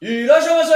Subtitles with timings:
[0.00, 0.74] 娱乐小水，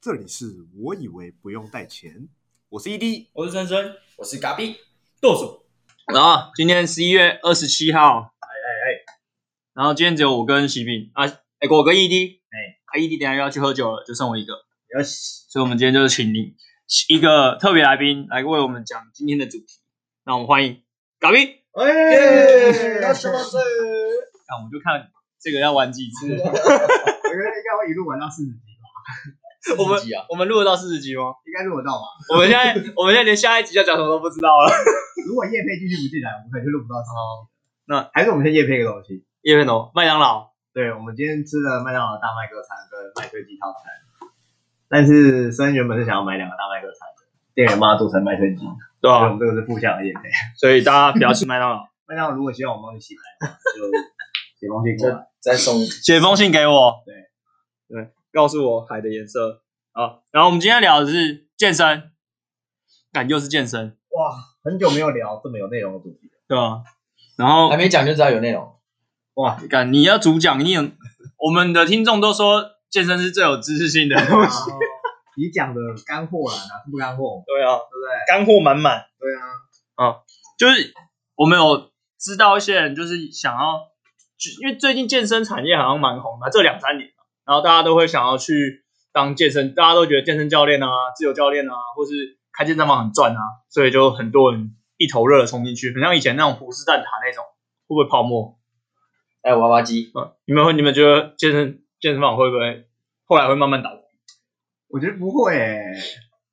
[0.00, 2.28] 这里是我以为不用带钱，
[2.68, 4.74] 我是 ED，我是森森，我是嘎比，
[5.20, 5.64] 剁手。
[6.12, 9.06] 然后今天十一月二十七号，哎哎哎，
[9.74, 14.52] 然后今天只有我跟喜饼啊，哎我跟 ED，哎，啊 ED 等下又要去喝酒了，就剩我一个，
[14.96, 16.56] 要所以我们今天就是请你
[17.06, 19.78] 一个特别来宾来为我们讲今天的主题，
[20.24, 20.82] 那我们欢迎
[21.20, 21.38] 嘎比，
[21.70, 23.58] 哎，要什么事？
[24.48, 25.08] 那我们就看
[25.40, 26.50] 这个要玩几次，我
[27.32, 28.86] 觉得应该会一路玩到四十集吧，
[29.80, 31.34] 我们集啊，我们录得到四十集吗？
[31.46, 32.04] 应该录得到吧？
[32.30, 34.70] 我们现在我们现在连下一集要讲什么都不知道了。
[35.26, 37.18] 如果叶配继续不进来，我们可能就录不到四十集。
[37.18, 37.46] 哦，
[37.86, 39.24] 那还是我们先叶配一个东西。
[39.42, 44.28] 叶片头麦当劳，对，我们今天吃了麦当劳大麦哥餐跟麦脆鸡套餐，
[44.88, 48.62] 但是森原本是想要买两个大麦哥餐的，店员帮他做成麦脆鸡，
[49.00, 50.30] 对啊、我们这个是负向的叶配。
[50.56, 53.82] 所以大家不要吃麦当劳， 麦当劳如果希望我帮你洗白，就
[54.62, 55.26] 写封信过来。
[55.40, 57.02] 再送写封信给我。
[57.04, 57.14] 对
[57.88, 59.60] 对，告诉我海的颜色。
[59.90, 62.12] 好，然后我们今天聊的是健身，
[63.12, 66.38] 感又是健身，哇，很久没有聊这么有内容的主题了。
[66.46, 66.84] 对吧？
[67.36, 68.72] 然后还没讲就知道有内容。
[69.34, 70.88] 哇，感你要主讲，你有
[71.38, 74.70] 我们的听众都说健身是最有知识性的东西。
[75.36, 77.42] 你讲的干货啦，哪是不干货？
[77.46, 78.08] 对啊，对不对？
[78.28, 79.06] 干货满满。
[79.18, 79.42] 对啊，
[79.96, 80.20] 啊
[80.56, 80.94] 就是
[81.34, 83.91] 我们有知道一些人，就是想要，就
[84.60, 97.44] 因为最近健身产业好像蛮红的，这两三年嘛然后大家都会想要去当健身，大家都觉得健身教练啊、自由教练啊，或是开健身房很赚啊，所以就很多人一头热的冲进去，很像以前那种虎视蛋挞那种，
[97.86, 98.58] 会不会泡沫？
[99.42, 102.86] 还有娃娃机，嗯，你们会你们觉得健身健身房会不会
[103.24, 103.90] 后来会慢慢倒？
[104.88, 105.94] 我觉得不会诶、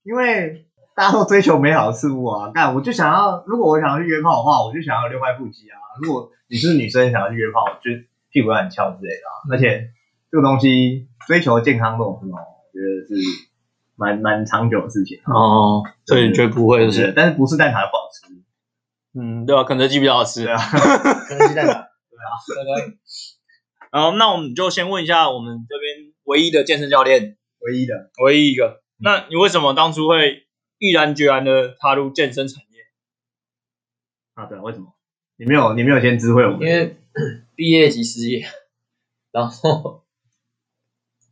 [0.04, 0.69] 因为
[1.00, 2.52] 大家都追求美好的事物啊。
[2.54, 5.80] 但，我就想要，如果我想要去约炮的话，我就想要六块腹肌啊。
[6.04, 7.90] 如果你是女生想要去约炮，就
[8.30, 9.32] 屁股要很翘之类的啊。
[9.50, 9.92] 而且
[10.30, 13.16] 这个东西追求健康这种什么，我觉得是
[13.96, 15.20] 蛮蛮长久的事情。
[15.24, 17.14] 哦，所以你觉得不会是？
[17.16, 18.36] 但是不是蛋挞不好吃？
[19.18, 21.86] 嗯，对啊，肯德基比较好吃啊，肯德基蛋挞，对啊
[22.76, 22.98] 对。
[23.94, 28.82] 然后那我们就先问一下我们这边唯一的健身教练，唯一的唯一一个。
[28.98, 30.44] 那你为什么当初会
[30.80, 32.86] 毅然决然的踏入健身产业？
[34.34, 34.96] 啊，对啊，为什么？
[35.36, 36.62] 你没有你没有先知会我们？
[36.62, 36.98] 因为
[37.56, 38.46] 毕业即失业，
[39.32, 40.06] 然后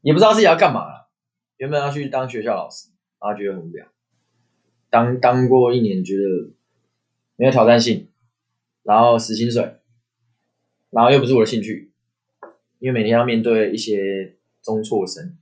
[0.01, 1.09] 也不知道自己要干嘛了。
[1.55, 3.87] 原本要去当学校老师，然后觉得很无聊。
[4.89, 6.53] 当当过一年，觉得
[7.35, 8.09] 没有挑战性，
[8.83, 9.77] 然后死薪水，
[10.89, 11.91] 然后又不是我的兴趣，
[12.79, 15.37] 因为每天要面对一些中辍生，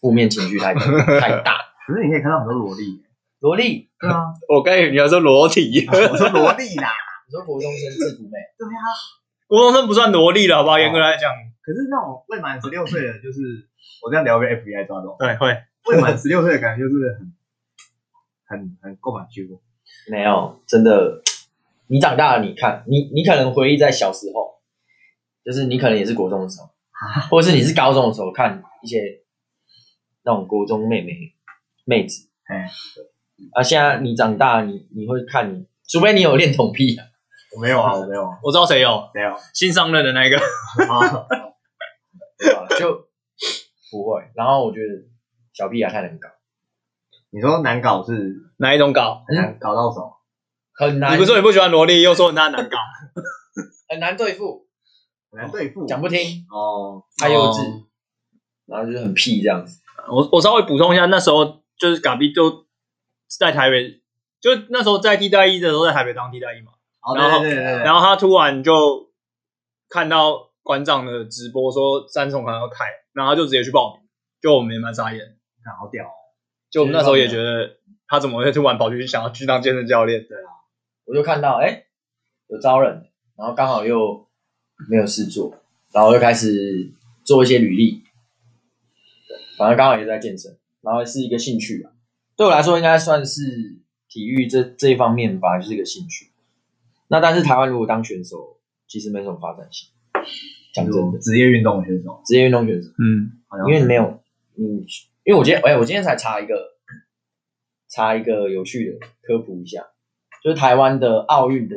[0.00, 1.58] 负面情绪太太大。
[1.86, 3.02] 可是你可以看到很多萝莉。
[3.42, 6.88] 萝莉，对啊， 我刚以为你要说裸体， 我说萝莉啦。
[7.26, 8.80] 你说国中生制服妹，对啊，
[9.48, 10.78] 国中生不算萝莉了，好不好？
[10.78, 11.30] 严格来讲，
[11.62, 13.68] 可是那种未满十六岁的，就是
[14.02, 15.16] 我这样聊被 FBI 抓走。
[15.18, 15.56] 对，会。
[15.86, 17.32] 未满十六岁的感觉就是很
[18.46, 19.42] 很很够满揪。
[20.08, 21.22] 没有，真的，
[21.88, 24.60] 你长大了，你看，你你可能回忆在小时候，
[25.44, 26.68] 就是你可能也是国中的时候，
[27.30, 29.22] 或者是你是高中的时候看一些
[30.22, 31.34] 那种国中妹妹
[31.84, 32.70] 妹子，哎，
[33.52, 36.96] 啊，现在你长大，你你会看你，除非你有恋童癖，
[37.56, 39.10] 我没有啊，我没有啊，我知道谁有。
[39.14, 39.34] 没有。
[39.52, 41.26] 新上任的那一个，啊。
[42.38, 42.66] 对吧？
[42.78, 43.08] 就
[43.90, 44.22] 不会。
[44.34, 45.04] 然后我觉得
[45.52, 46.28] 小屁孩太难搞，
[47.30, 48.34] 你说难搞是？
[48.56, 49.22] 哪一种搞？
[49.28, 50.12] 很难搞到手，
[50.72, 52.78] 很难，你不是说你不喜欢萝莉，又说他难搞，
[53.88, 54.66] 很难对付，
[55.30, 55.86] 很难对付。
[55.86, 57.82] 讲不听，哦，太幼稚，哦。
[58.66, 59.80] 然后就是很屁这样子。
[60.10, 62.64] 我我稍微补充一下，那时候就是嘎比就
[63.38, 64.00] 在台北，
[64.40, 69.10] 就那时候在替代役的时候在台北当替代役嘛，哦，然后对对对然后他突然就
[69.88, 74.08] 看到馆长的直播说三重可能要开，然后他就直接去报名，
[74.40, 76.10] 就我们也蛮傻眼，看好屌哦。
[76.70, 77.76] 就我们那时候也觉得
[78.06, 80.26] 他怎么会突然跑去想要去当健身教练？
[80.26, 80.48] 对啊，
[81.04, 81.86] 我就看到哎、诶
[82.48, 84.26] 有招人，然后刚好又
[84.88, 85.54] 没有事做，
[85.92, 86.92] 然后又开始
[87.24, 88.02] 做一些履历，
[89.28, 91.91] 对，反正刚好也在健身，然后是一个兴趣吧。
[92.42, 93.78] 对我来说，应该算是
[94.08, 96.32] 体育这这一方面吧，就是一个兴趣。
[97.06, 98.58] 那但是台湾如果当选手，
[98.88, 99.90] 其实没什么发展性。
[100.74, 104.20] 讲真的，职业运动选手，职业运动选手，嗯，好像因为你没有
[104.58, 104.82] 嗯，
[105.22, 106.56] 因为我今天哎、我今天才查一个
[107.88, 109.84] 查一个有趣的科普一下，
[110.42, 111.76] 就是台湾的奥运的，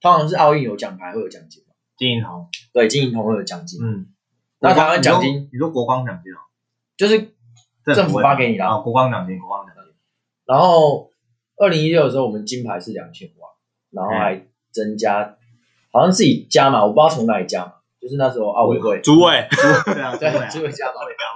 [0.00, 4.06] 通常是奥运有奖牌会有奖金嘛，金银铜，对，金银铜会有奖金，嗯，
[4.60, 6.38] 那台湾奖金你说你说国光奖金啊，
[6.96, 7.34] 就是
[7.92, 9.73] 政府发给你的啊啊，国光奖金，国光奖金，
[10.46, 11.10] 然后
[11.56, 13.50] 二零一六的时候，我们金牌是两千万，
[13.90, 15.36] 然后还增加，
[15.92, 20.94] 好像自己加嘛，我不知道从哪里加嘛，就是那时候奥委会， 主委对主委加到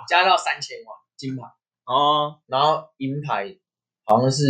[0.08, 1.42] 加到三千万金牌，
[1.84, 3.56] 哦，然后银牌
[4.04, 4.44] 好像是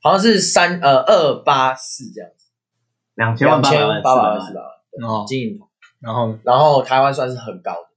[0.00, 2.46] 好像是三呃二八四这样子，
[3.14, 4.70] 两千万八百八百万万四百万
[5.08, 5.68] 哦，金银铜，
[6.00, 7.88] 然后然后台湾算是很高的，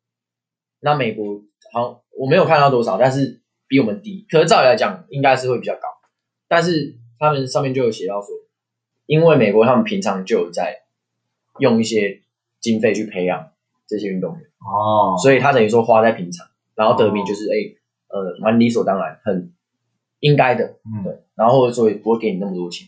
[0.81, 1.41] 那美国
[1.73, 5.88] 好像我没有看到多少，但是比我们低，可是照理来讲应该是会比较高，
[6.47, 8.29] 但是他们上面就有写到说，
[9.06, 10.83] 因为美国他们平常就有在
[11.59, 12.21] 用一些
[12.59, 13.51] 经费去培养
[13.88, 14.41] 这些运动员。
[14.59, 17.56] 哦，所以他等于说花在平常，然后得名就是哎、
[18.07, 19.53] 呃蛮理所当然，很
[20.19, 22.88] 应该的，嗯对，然后或者说也不会给你那么多钱，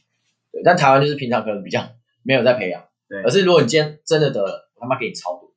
[0.52, 1.82] 对，但台湾就是平常可能比较
[2.24, 3.22] 没有在培养，对。
[3.22, 5.54] 而是如果你今天真的得了，我他妈给你超多，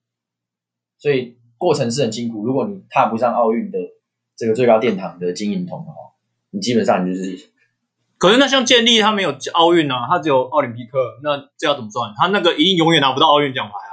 [0.99, 3.79] 所以过程是很辛苦，如果你踏不上奥运的
[4.41, 5.97] 这个最高殿堂的金银铜的话，
[6.49, 7.51] 你基本上你就是
[8.17, 12.15] 可是那像建立他没有奥运啊，他只有奥林匹克，那这要怎么算？
[12.17, 13.93] 他那个一定永远拿不到奥运奖牌啊。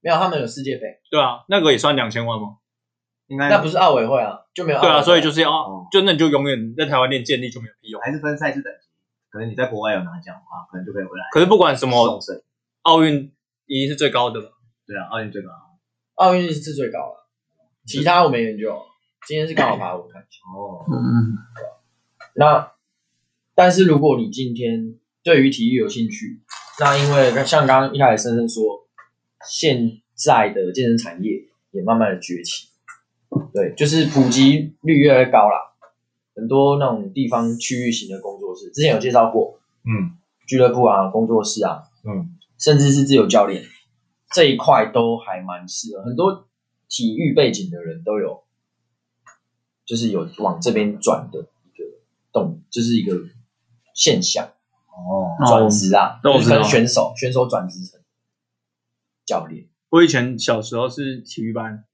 [0.00, 2.56] 没有他们有世界杯，对啊，那个也算两千万吗？
[3.26, 8.00] 应该那不是奥委会啊，就没有奥对啊，所以就是要哦就那你就永远在台湾练建立就没有屁用。
[8.00, 8.88] 还是分赛事等级，
[9.28, 12.18] 可能你在国外有拿奖的话，可能就可以回来可是不管什么。
[12.82, 13.30] 奥运
[13.66, 14.46] 一定是最高的嘛。
[14.86, 15.50] 对啊，奥运最高。
[16.14, 17.28] 奥运是最高了，
[17.86, 18.82] 其他我没研究，
[19.26, 20.40] 今天是刚好把我看一下。
[20.56, 21.38] 哦，嗯，
[22.34, 22.72] 那
[23.54, 26.40] 但是如果你今天对于体育有兴趣，
[26.80, 28.86] 那因为像刚刚一开始深深说，
[29.48, 31.32] 现在的健身产业
[31.70, 32.68] 也慢慢的崛起，
[33.52, 35.74] 对，就是普及率越来越高啦。
[36.34, 39.60] 很多那种地方区域型的工作室，之前有介绍过。
[39.84, 40.18] 嗯。
[40.46, 43.64] 俱乐部啊、工作室啊，嗯，甚至是自由教练
[44.30, 46.46] 这一块都还蛮适合，很多
[46.86, 48.42] 体育背景的人都有，
[49.84, 51.84] 就是有往这边转的一个
[52.32, 53.14] 动，就是一个
[53.94, 54.46] 现象，
[54.88, 58.00] 哦，转职啊，那我知道就是跟选手选手转职成
[59.24, 61.84] 教练，我以前小时候是体育班，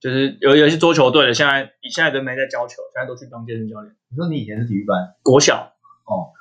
[0.00, 3.94] 就是有有些桌球队的，现在现在都没在教球，现在都去当健身教练。
[4.08, 5.14] 你说你以前是体育班？
[5.22, 5.72] 国小
[6.04, 6.32] 哦。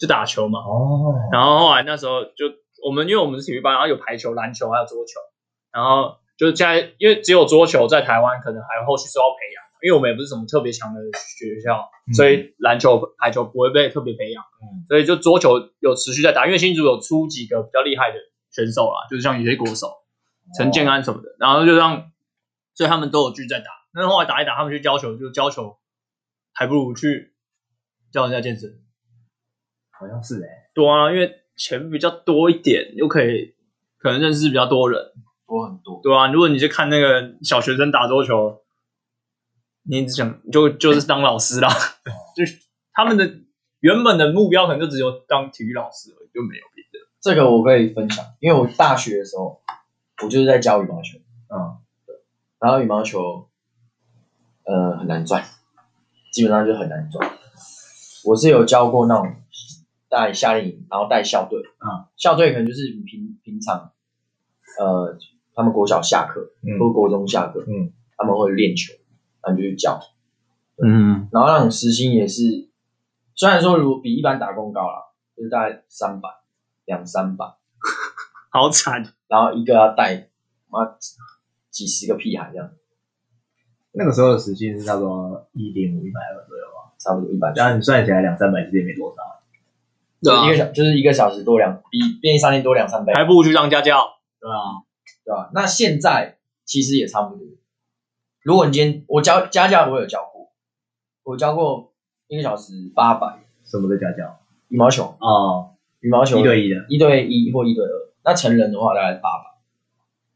[0.00, 2.46] 就打球嘛，哦，然后后来那时候就
[2.82, 5.20] 我们因为我们是体育班，然后有排球、篮球还有桌球，
[5.70, 11.00] 然后就是现在因为只有桌球在台湾可能还后续是要培养，因为我们也不是什么特别强的
[11.38, 18.16] 学校，所以篮球、排球不会被特别培养，嗯所以就桌球有持续在打，因为新竹有出几个比较厉害的
[18.50, 19.92] 选手啦，就是像有些国手
[20.56, 22.10] 陈建安什么的，然后就让
[22.74, 25.78] 所以他们都有继续在打，但是后来打一打，他们去教球，就教球
[26.52, 27.34] 还不如去
[28.12, 28.80] 教人家健身。
[29.90, 33.54] 好像是哎，对啊，因为钱比较多一点，又可以
[33.98, 35.12] 可能认识比较多人，
[35.46, 36.00] 多很多。
[36.02, 38.62] 对啊，如果你去看那个小学生打桌球，
[39.82, 41.68] 你只想就就是当老师啦，
[42.36, 42.58] 就是
[42.92, 43.38] 他们的
[43.80, 47.06] 原本的目标可能就只有当体育老师而已，就没有别的。
[47.20, 49.60] 这个我可以分享，因为我大学的时候，
[50.22, 51.18] 我就是在教羽毛球，
[51.48, 52.14] 嗯，对
[52.58, 53.48] 然后羽毛球，
[54.64, 55.44] 呃，很难赚，
[56.32, 57.30] 基本上就很难赚。
[58.24, 59.34] 我是有教过那种
[60.08, 63.92] 带夏令营，然后带校队，嗯，校队可能就是平平常，
[64.78, 65.18] 呃，
[65.54, 66.78] 他们国小下课嗯。
[66.78, 68.92] 或国中下课，嗯，他们会练球，
[69.42, 70.00] 然后就去教，
[70.82, 72.68] 嗯，然后那种时薪也是，
[73.34, 76.28] 虽然说如果比一般打工高了，就是大概三百
[76.84, 77.46] 两三百，
[78.50, 80.28] 好惨，然后一个要带
[80.68, 80.96] 妈
[81.70, 82.70] 几十个屁孩这样，
[83.92, 87.52] 那个时候的时薪是差不多一点五、一百二左右吧，差不多一百。
[87.54, 89.16] 当然你算起来两三百其实也没多少。
[90.22, 94.18] 对啊一个小就是一个小时多两比便利商店多两三倍，还不如去当家教。
[94.38, 94.84] 对啊，
[95.24, 95.48] 对啊？
[95.54, 96.36] 那现在
[96.66, 97.46] 其实也差不多。
[98.42, 100.50] 如果你今天我教家教，我有教过，
[101.24, 101.92] 我教过
[102.26, 104.38] 一个小时八百什么的家教？
[104.68, 106.86] 羽毛球，啊，羽毛球一对一的。
[106.88, 107.90] 一对一或一对二。
[108.24, 109.44] 那成人的话大概是八百，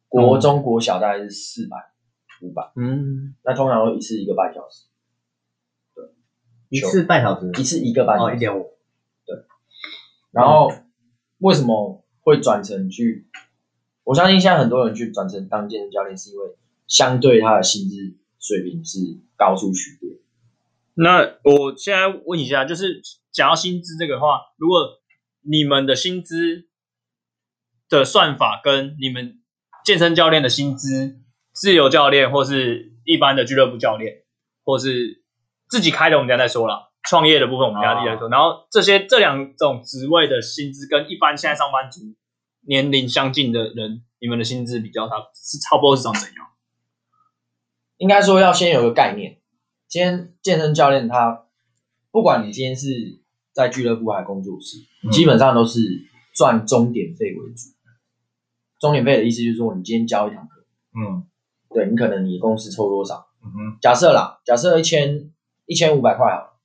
[0.09, 1.77] 国中国小大概是四百
[2.43, 2.73] 五百。
[2.77, 4.87] 嗯，那通常会一次一个半小时，
[5.95, 6.05] 对
[6.69, 7.51] 一次半小时。
[7.59, 8.37] 一次一个半小哦，时。
[8.37, 8.75] 一点五。
[10.31, 10.71] 然后
[11.39, 13.29] 为什么会转成去？
[14.03, 17.97] 我相信现在很多人去转成当健身教练，是因为相对他的薪资
[18.39, 18.99] 水平是
[19.37, 20.11] 高出许多。
[20.95, 25.01] 那我现在问一下，就是讲到薪资这个话，如果
[25.43, 26.69] 你们的薪资
[27.89, 29.41] 的算法跟你们
[29.85, 31.21] 健身教练的薪资，
[31.53, 34.23] 自由教练或是一般的俱乐部教练，
[34.65, 35.25] 或是
[35.69, 36.93] 自己开的，我们等下再说了。
[37.03, 38.29] 创业的部分我们等一下再说。
[38.31, 42.01] 然后这些这两种职位的薪资跟一般现在上班族
[42.67, 46.47] 年龄相近的人，你们的薪资比较，差是差不多是长怎样？
[47.97, 49.39] 应该说要先有个概念。
[49.89, 51.47] 今天健身教练他，
[52.11, 53.21] 不管你今天是
[53.53, 55.81] 在俱乐部还是工作室，嗯基本上都是
[56.35, 57.71] 赚钟点费为主。
[58.81, 60.65] 钟点费的意思就是说，你今天教一堂课，
[60.99, 61.27] 嗯
[61.71, 63.27] 对你可能你公司抽多少？
[63.45, 65.31] 嗯哼，假设啦，假设一千
[65.67, 66.59] 一千五百块好了，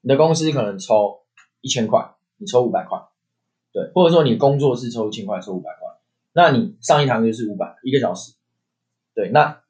[0.00, 1.24] 你的公司可能抽
[1.60, 2.98] 一千块，你抽五百块，
[3.72, 5.88] 对，或者说你工作室抽一千块，抽五百块，
[6.32, 8.34] 那你上一堂课就是五百一个小时，
[9.14, 9.60] 对，那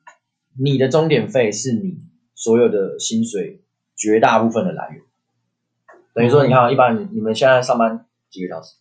[0.59, 2.03] 你的钟点费是你
[2.35, 3.65] 所有的薪水
[3.97, 5.03] 绝大部分的来源，
[6.15, 8.77] 等于说你看啊，一般你你们现在上班几个小时？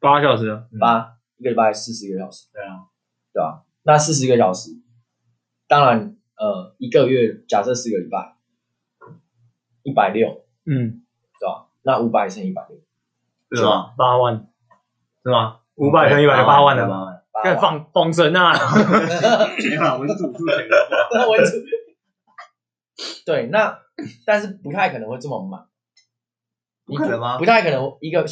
[0.00, 2.86] 八小时八一个礼拜四十个小时，对啊，
[3.32, 3.64] 对吧？
[3.82, 4.70] 那四十个小时，
[5.68, 8.36] 当然呃一个月假设四个礼拜，
[9.82, 11.02] 一百六，嗯，
[11.38, 11.68] 对吧？
[11.82, 12.78] 那五百乘一百六，
[13.56, 13.94] 是吧？
[13.96, 14.48] 八万，
[15.24, 15.60] 是吗？
[15.74, 17.11] 五百乘一百八万的八万，
[17.42, 18.52] 干放放生啊！
[19.56, 21.64] 没有啦，我是主数学的话，那 我也是。
[23.24, 23.78] 对，那
[24.26, 25.66] 但是不太可能会这么满，
[26.84, 27.38] 不可能吗？
[27.38, 28.26] 不太可能，一个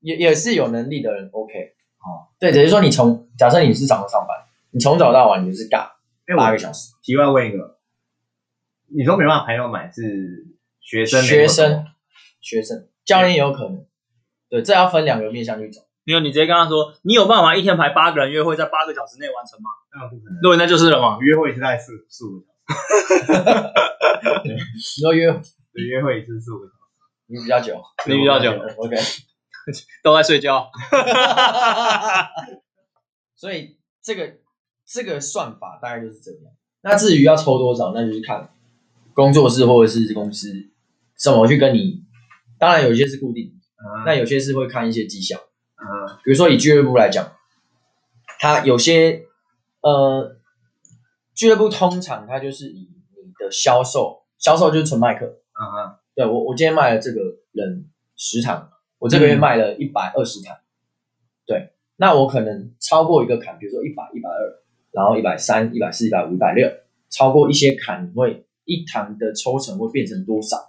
[0.00, 1.52] 也也是有能力的人 OK
[1.98, 5.92] 哦，对，等于说你从假设你是早上上班，你从早到晚你就是尬
[6.36, 7.78] 八个小时，题外问一个，
[8.94, 10.46] 你说没办法排到满是
[10.80, 11.86] 学生学生
[12.40, 13.86] 学生教练也有可能，
[14.50, 15.87] 对，这要分两个面向去走。
[16.08, 19.68] 没有，你直接跟他说，你有办法一天排八个人约会，在八个小时内完成吗？
[19.92, 21.18] 那不可能，对，那就是了嘛。
[21.20, 23.68] 约会是在四四五个小时
[24.48, 24.56] 你
[25.02, 26.78] 说约时，对约会一次四五个小时，
[27.26, 28.96] 你比较久，你比较久，OK。
[30.02, 30.70] 都在睡觉。
[33.36, 34.32] 所以这个
[34.86, 36.40] 这个算法大概就是这样。
[36.80, 38.48] 那至于要抽多少，那就是看
[39.12, 40.70] 工作室或者是公司
[41.18, 42.02] 怎么去跟你。
[42.58, 45.38] 当然有些是固定，嗯那有些是会看一些绩效。
[45.80, 47.32] 嗯比如说以俱乐部来讲，
[48.38, 49.26] 它有些
[49.80, 50.36] 呃
[51.34, 55.26] 俱乐部通常它就是以你的销售，销售就是纯卖课。
[55.26, 57.20] 嗯嗯，对我我今天卖了这个
[57.52, 60.56] 人十堂，我这个月卖了一百二十堂，
[61.46, 66.70] 对，那我可能超过一个坎，比如说一百、一百二，然后一百三、一百四、一百五、一百六，
[67.10, 70.67] 超过一些坎，你会一堂的抽成会变成多少？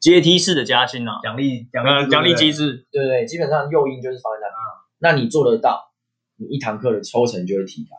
[0.00, 2.86] 阶梯式的加薪啊，奖励奖呃，励奖励机制。
[2.92, 3.26] 对不对？
[3.26, 5.92] 基本上诱因就是放在那里，那你做得到，
[6.36, 7.96] 你一堂课的抽成就会提高。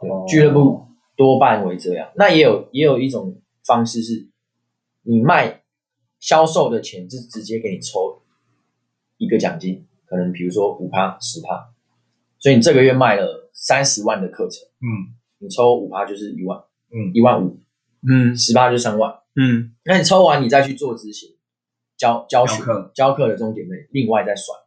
[0.00, 2.10] 对，哦俱乐部多半为这样。
[2.16, 4.28] 那也有也有一种方式是，
[5.02, 5.62] 你卖
[6.20, 8.22] 销售的钱是直接给你抽
[9.16, 11.70] 一个奖金，可能比如说五趴、十趴，
[12.38, 16.58] 所以你这个月卖了三十万的课程，嗯你抽五趴就是一万，
[16.90, 17.58] 嗯一万五，
[18.06, 19.14] 嗯十趴就是三万。
[19.38, 21.36] 嗯，那你抽完你再去做执行，
[21.96, 22.62] 教教学
[22.94, 23.28] 教课。
[23.28, 24.58] 的终点费另外再算。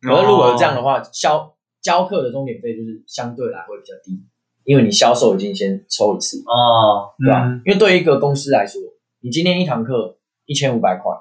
[0.00, 4.22] 可是如果有这样的话，销教课的终点费就是相对来会比较低，
[4.64, 7.46] 因为你销售已经先抽一次，哦，对吧？
[7.46, 7.62] 嗯。
[7.64, 8.80] 因为对于一个公司来说，
[9.20, 11.12] 你今天一堂课一千五百块，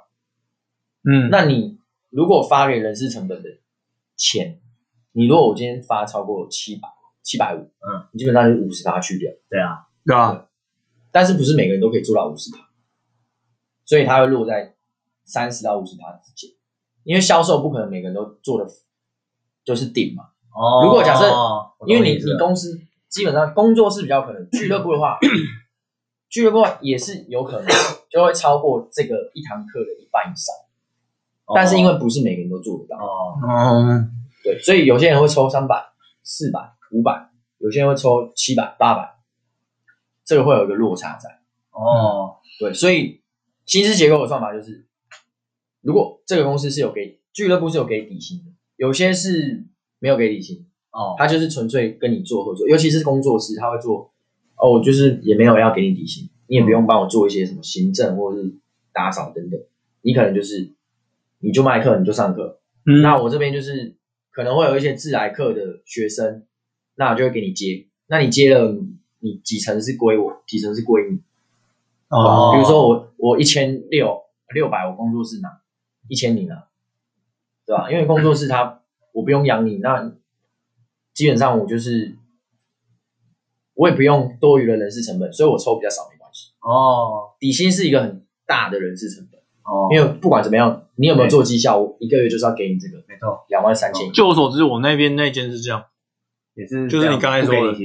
[1.10, 3.50] 嗯，那你如果发给人事成本的
[4.18, 4.60] 钱，
[5.13, 6.90] 你如果我今天发超过七百
[7.22, 10.48] 七百五，嗯，你基本上就五十趴去掉，对啊，对啊，
[11.12, 12.58] 但是不是每个人都可以做到五十趴，
[13.86, 14.75] 所以它会落在
[15.25, 16.50] 三十到五十趴之间，
[17.04, 18.70] 因为销售不可能每个人都做的
[19.63, 20.25] 就是顶嘛。
[20.56, 21.25] 哦如果假设
[21.88, 25.18] 因为你你公司基本上工作是比较可能，俱乐部的话，
[26.30, 27.68] 俱乐部也是有可能
[28.10, 30.56] 就会超过这个一堂课的一半以上，
[31.56, 34.06] 但是因为不是每个人都做得到，哦哦，
[34.44, 35.84] 对，所以有些人会抽三百、
[36.24, 36.60] 四百、
[36.92, 39.16] 五百，有些人会抽七百、八百，
[40.24, 41.42] 这个会有一个落差在。
[41.72, 43.23] 哦对，所以
[43.65, 44.86] 薪资结构的算法就是，
[45.82, 49.65] 如果这个公司是有给俱乐部是有给底薪的，有些是
[50.00, 54.13] 没有给底薪，哦他就是纯粹跟你做合作，尤其是工作室，他会做
[54.58, 58.53] 哦，我就是也没有要给你底薪，你也不用帮我做一些什么行政或者是
[58.91, 59.60] 打扫等等，
[60.01, 60.72] 你可能就是
[61.39, 63.96] 你就卖课，你就上课，嗯那我这边就是
[64.32, 66.46] 可能会有一些自来课的学生，
[66.96, 68.75] 那我就会给你接，那你接了，
[69.20, 71.20] 你几成是归我，几成是归你。
[72.10, 72.52] 哦。
[72.54, 74.22] 比如说我我一千六
[74.54, 75.62] 六百，我工作室拿
[76.08, 76.68] 一千你拿，
[77.66, 77.92] 对吧？
[77.92, 78.82] 因为工作室他
[79.14, 80.14] 我不用养你，那
[81.14, 82.18] 基本上我就是
[83.76, 86.54] 我也不用多余的人事成本，所以我抽比较少没关系。
[86.62, 87.36] 哦。
[87.40, 94.12] 底薪是一个很大的人事成本，哦，因为不管怎么样，你有没有做绩效，我一个月就是要给你这个没错，两万三千。
[94.12, 95.86] 就我所知，我那边那间是这样，
[96.56, 97.78] 也是就是你刚才说的。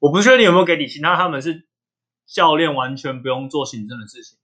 [0.00, 1.66] 我不确定有没有给底薪，那他们是
[2.28, 4.38] 教练完全不用做行政的事情，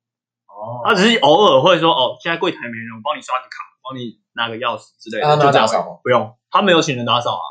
[0.46, 7.44] 哦，他只是偶尔会说哦，现在柜台没人，我帮你刷个卡，帮你拿个钥匙之类的，他就打扫不用，他没有请人打扫啊，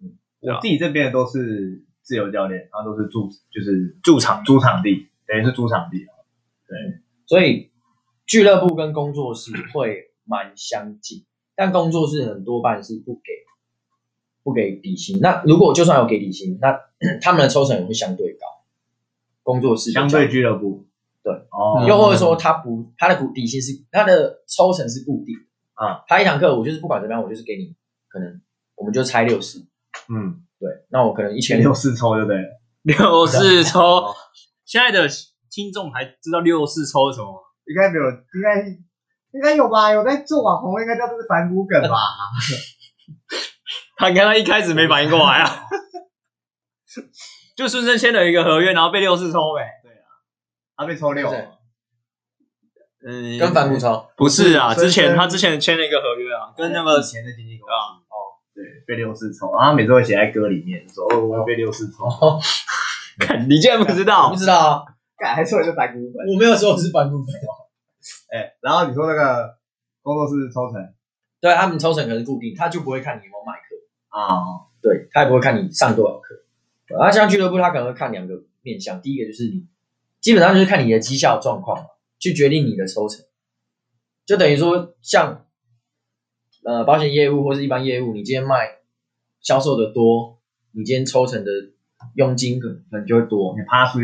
[0.00, 6.14] 嗯我自己这边的都是自由教练，他都是租就是驻场租场地，等于是租场地啊。
[7.26, 7.70] 所以
[8.24, 13.32] 俱乐部跟工作室会蛮相近，但工作室很多半是不给
[14.42, 15.18] 不给底薪。
[15.20, 16.78] 那如果就算有给底薪，那
[17.20, 18.41] 他们的抽成也会相对高。
[19.42, 20.86] 工作室相对俱乐部，
[21.22, 25.42] 对，哦，又或者说他不他的股底薪是他的抽成是固定的
[25.74, 27.74] 啊，他一堂课我就是不管怎么样，我就是给你
[28.08, 28.40] 可能
[28.76, 29.58] 我们就拆六十，
[30.08, 34.14] 嗯，对，那我可能一千六四抽就对了， 六四抽，
[34.64, 35.08] 现在的
[35.50, 37.38] 听众还知道六四抽是什么吗？
[37.66, 38.66] 应该没有，应该
[39.32, 39.92] 应该有吧？
[39.92, 41.96] 有在做网红，应该知道这是反骨梗吧？
[43.96, 45.62] 他你看他一开始没反应过来啊，
[47.56, 49.80] 就顺正签了一个合约，然后被六四抽呗。
[50.76, 51.48] 他被抽六，对。
[53.04, 57.72] 嗯，跟反骨抽，不是啊，之前他之前签了一个合约啊，跟那个以前的经纪公司
[58.06, 58.14] 哦，
[58.54, 62.40] 对，被六四抽，然后他每次会写在歌里面说，哦，我被六四抽， 哦，
[63.18, 64.30] 看你竟然不知我道？
[64.30, 64.84] 不，知道啊，
[65.18, 67.34] 干还说你是反骨粉，我没有说我是反骨粉，
[68.30, 69.56] 哎，然后你说那个
[70.02, 70.94] 工作室抽成？
[71.40, 73.74] 对他们抽成可能是固定，他就不会看你有没有卖课，
[74.16, 76.36] 啊，对他也不会看你上多少课。
[76.92, 79.66] 对啊，像俱乐部他可能会看两个面向，第一个就是你
[80.20, 81.86] 基本上就是看你的绩效状况嘛，
[82.18, 83.24] 去决定你的抽成。
[84.24, 85.46] 就等于说，像
[86.64, 88.68] 呃保险业务或是一般业务，你今天卖
[89.40, 90.38] 销售的多，
[90.72, 91.50] 你今天抽成的
[92.14, 93.56] 佣金可能可能就会多，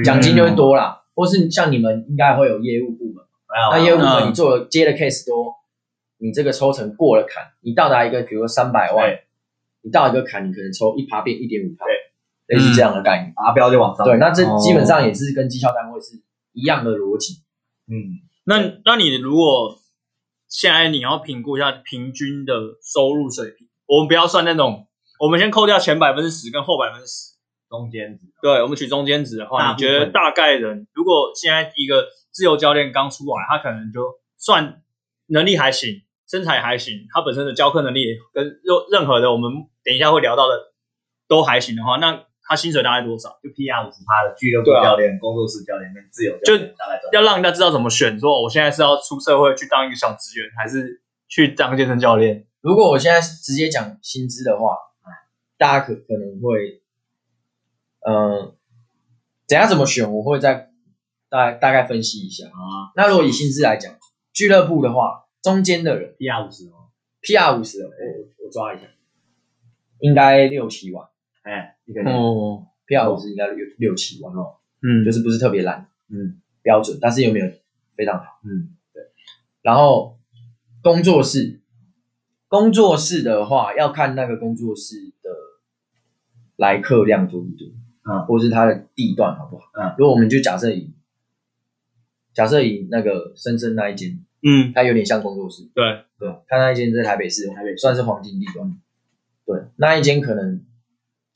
[0.05, 1.05] 奖金就会多啦。
[1.15, 3.25] 或是像你们应该会有业务部门，
[3.73, 4.29] 那业务部门嗯。
[4.29, 5.55] 你做的接的 case 多，
[6.17, 9.21] 你这个抽成过了坎，你到达一个比如说三百万，
[9.83, 11.85] 你到一个坎，你可能抽一趴变一点五趴，
[12.49, 13.33] 类似这样的概念。
[13.35, 14.59] 达标就往上，对，那这哦。
[14.59, 16.21] 基本上也是跟绩效单位是
[16.53, 17.45] 一样的逻辑。
[17.87, 19.79] 嗯，那那你如果
[20.49, 24.89] 现在你要评估一下平均的收入水平，我们不要算那种，
[25.21, 27.35] 我们先扣掉前百分之十跟后百分之十，
[27.69, 28.27] 中间值。
[28.43, 34.01] 对，我们取中间值的话，你觉得大概人如果现在一个自由教练刚出来，他可能就
[34.39, 34.83] 算
[35.27, 39.53] 能力还行，身材还行，他本身的教课能力跟任任何的我们
[39.85, 40.73] 等一下会聊到的
[41.27, 43.39] 都还行的话，那他薪水大概多少？
[43.43, 52.47] 就 PR 五十趴的俱乐部对啊教练、工作室教练跟自由教练，大概赚要让人家知道怎么选，说我现在是要出社会去当一个小职员，还是去当健身教练？
[52.61, 54.77] 如果我现在直接讲薪资的话，
[55.59, 56.81] 大家可可能会，
[58.01, 58.55] 呃，
[59.47, 60.71] 等一下怎么选，我会再
[61.29, 62.47] 大大概分析一下。
[62.47, 63.95] 啊那如果以薪资来讲，
[64.33, 66.89] 俱乐部的话，中间的人，PR 五十哦
[67.23, 68.87] ，PR 五十，我我我抓一下，
[70.01, 71.09] 应该六七万
[71.49, 77.51] 哎，一个月，哦，，PR 五十应该六六七万哦，嗯，就是不是特别烂，嗯标准，但是又没有
[77.97, 78.41] 非常好。
[78.45, 79.03] 嗯，对。
[79.63, 80.19] 然后
[80.83, 81.63] 工作室，
[82.49, 85.31] 工作室的话要看那个工作室的
[86.57, 87.69] 来客量多不多，
[88.05, 88.27] 嗯。
[88.27, 89.95] 或是它的地段好不好，嗯。
[89.97, 90.93] 如果我们就假设以
[92.35, 98.79] 假设以那个深深那一间，嗯，它有点像工作室，对，对，它那一间在台北市，台北算是黄金地段，
[99.47, 100.63] 对，那一间可能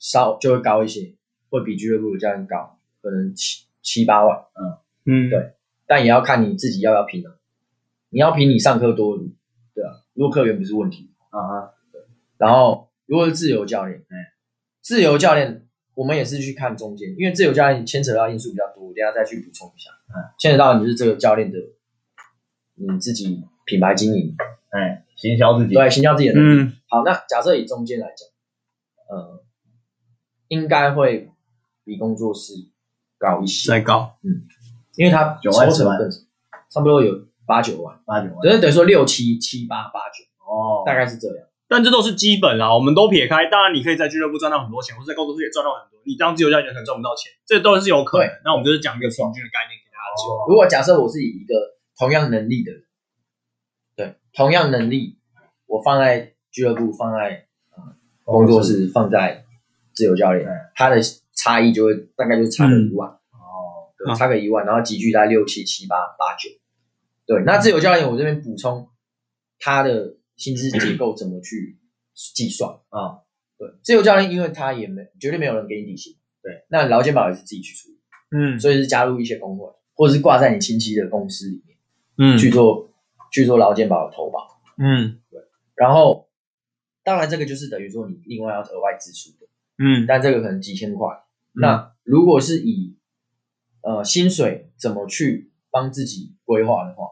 [0.03, 1.15] 稍就会高一些，
[1.49, 4.37] 会比俱乐部的价钱高，可能七七八万。
[4.37, 5.53] 嗯嗯，对
[5.87, 7.31] 但也要看你自己要不要拼啊。
[8.09, 9.17] 你要拼，你上课多，
[9.73, 11.09] 对啊，如果客源不是问题。
[11.29, 11.73] 啊哈，
[12.37, 14.15] 然后如果是自由教练，嗯
[14.81, 19.89] 自由教练我们也是去看中间，因为自由教练牵扯到因素比较多，我等下再去补充一下。
[20.09, 21.57] 嗯，牵扯到你是这个教练的
[22.75, 24.35] 你自己品牌经营，
[24.69, 26.61] 哎，行销自己，对，行销自己的能力。
[26.61, 28.27] 嗯，好，那假设以中间来讲，
[29.09, 29.43] 呃，
[30.53, 31.31] 应该会
[31.83, 32.53] 比工作室
[33.17, 34.45] 高一些，再高，嗯
[34.95, 36.11] 因为它9万10万抽成更，
[36.69, 37.99] 差不多有八九万。
[38.05, 41.47] 八九万，等于等于说六七七八八九，哦，大概是这样。
[41.67, 43.49] 但这都是基本啦，我们都撇开。
[43.49, 45.99] 当然，你可以在俱乐部赚到很多钱，或者在工作室也赚到很多。
[46.05, 48.29] 你当自由教练可能赚不到钱，这都是有可能。
[48.45, 50.35] 那我们就是讲一个平均的概念给大家知道。
[50.35, 51.55] 哦如果假设我是以一个
[51.97, 52.83] 同样能力的人，
[53.95, 55.17] 对，同样能力，
[55.65, 57.81] 我放在俱乐部，放在呃
[58.23, 59.42] 工作室，放在
[59.93, 61.01] 自由教练他，的
[61.35, 66.49] 差异就会大概就差个一万，哦，差个一万，然后集聚在六七七八八九。
[67.25, 68.89] 对，那自由教练我这边补充，
[69.59, 71.79] 他的薪资结构怎么去
[72.13, 72.69] 计算？
[72.89, 73.21] 啊，
[73.57, 77.99] 对，自由教练因为他也没绝对没有人给你底薪，对，那劳健保也是自己去处理，
[78.31, 78.59] 嗯。
[78.59, 81.77] 所以是加入一些工会，或者是挂在你亲戚的公司里面、
[82.17, 82.37] 嗯。
[82.37, 82.91] 去做
[83.31, 85.21] 去做劳健保的投保，嗯。
[85.31, 85.39] 对
[85.75, 86.29] 然后
[87.03, 89.42] 当然这个就是等于说你另外要额外支出的，
[89.77, 91.07] 嗯但这个可能几千块。
[91.53, 92.97] 那如果是以
[93.81, 97.07] 呃薪水怎么去帮自己规划的话，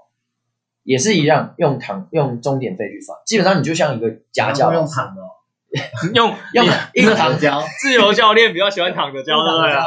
[0.84, 5.30] 也是一样用躺用钟点费去算，基本上你就像一个家教用躺的哦，
[6.14, 9.84] 用用一躺教，自由教练比较喜欢躺着教，对不对啊？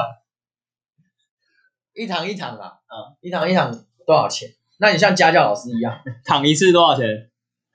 [1.95, 3.73] 一躺一躺啊，啊，一躺一躺
[4.07, 4.51] 多少钱？
[4.79, 7.31] 那你像家教老师一样， 躺一次多少钱？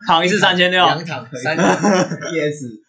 [0.07, 1.65] 躺一次三千六， 两躺三堂
[2.31, 2.81] ，，yes，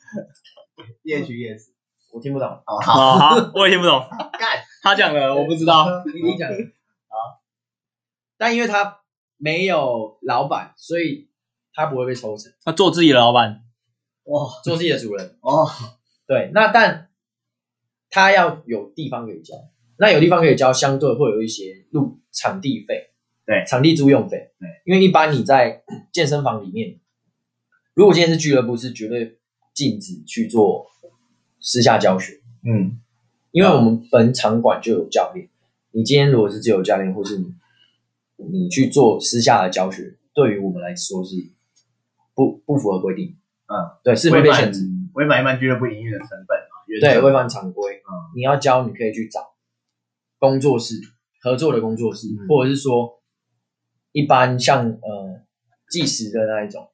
[1.02, 1.69] 夜区夜市。
[2.10, 2.48] 我听不懂。
[2.66, 4.00] 哦，啊好，我也听不懂，
[4.38, 5.86] 干，他讲的我不知道。
[6.06, 6.50] 你 你讲。
[6.50, 7.40] 好，
[8.36, 9.00] 但因为他
[9.36, 11.28] 没有老板，所以
[11.72, 13.62] 他不会被抽成，他做自己的老板，
[14.24, 15.38] 哇，做自己的主人。
[15.40, 15.68] 哦，
[16.26, 17.10] 对，那但
[18.10, 19.54] 他要有地方可以交，
[19.96, 23.10] 那有地方可以交，相对会有一些路场地费，
[23.46, 23.64] 对。
[23.66, 26.98] 场地租用费，对，因为一般你在健身房里面，
[27.94, 29.38] 如果今天是俱乐部，是绝对
[29.74, 30.86] 禁止去做
[31.60, 32.98] 私下教学，嗯，
[33.52, 35.48] 因为我们本场馆就有教练，
[35.92, 37.54] 你今天如果是自由教练，或是你
[38.36, 41.36] 你去做私下的教学，对于我们来说是
[42.34, 44.88] 不不符合规定，嗯，对，是会被限制。
[45.12, 47.96] 违反一般俱乐部营运的成本嘛，原对，则违反常规。
[47.96, 49.54] 嗯你要教，你可以去找
[50.38, 50.94] 工作室
[51.42, 53.20] 合作的工作室，嗯或者是说
[54.12, 55.40] 一般像呃
[55.90, 56.88] 计时的那一种，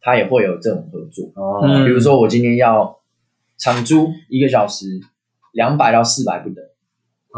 [0.00, 1.32] 他也会有这种合作。
[1.34, 3.00] 哦，嗯比如说我今天要
[3.58, 4.86] 场租一个小时
[5.52, 6.64] 两百到四百不等，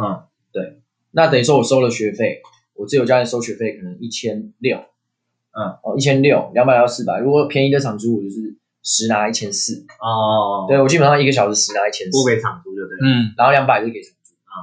[0.00, 0.80] 嗯，对。
[1.10, 2.42] 那等于说我收了学费，
[2.74, 14.54] 我自由教练收学费可能一千六，嗯，哦一千六两百到四百，如果便宜的场租我就是十拿一千四，哦，对我基本上一个小时十拿一千四，不给场租就对了，嗯，然后两百就给场租啊。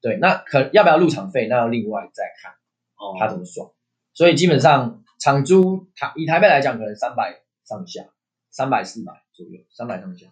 [0.00, 2.52] 对，那可要不要入场费，那要另外再看
[2.96, 3.66] 哦，他怎么算。
[4.12, 8.04] 所以基本上场租台以台北来讲，可能三百上下，
[8.50, 10.26] 三百四百左右，三百上下，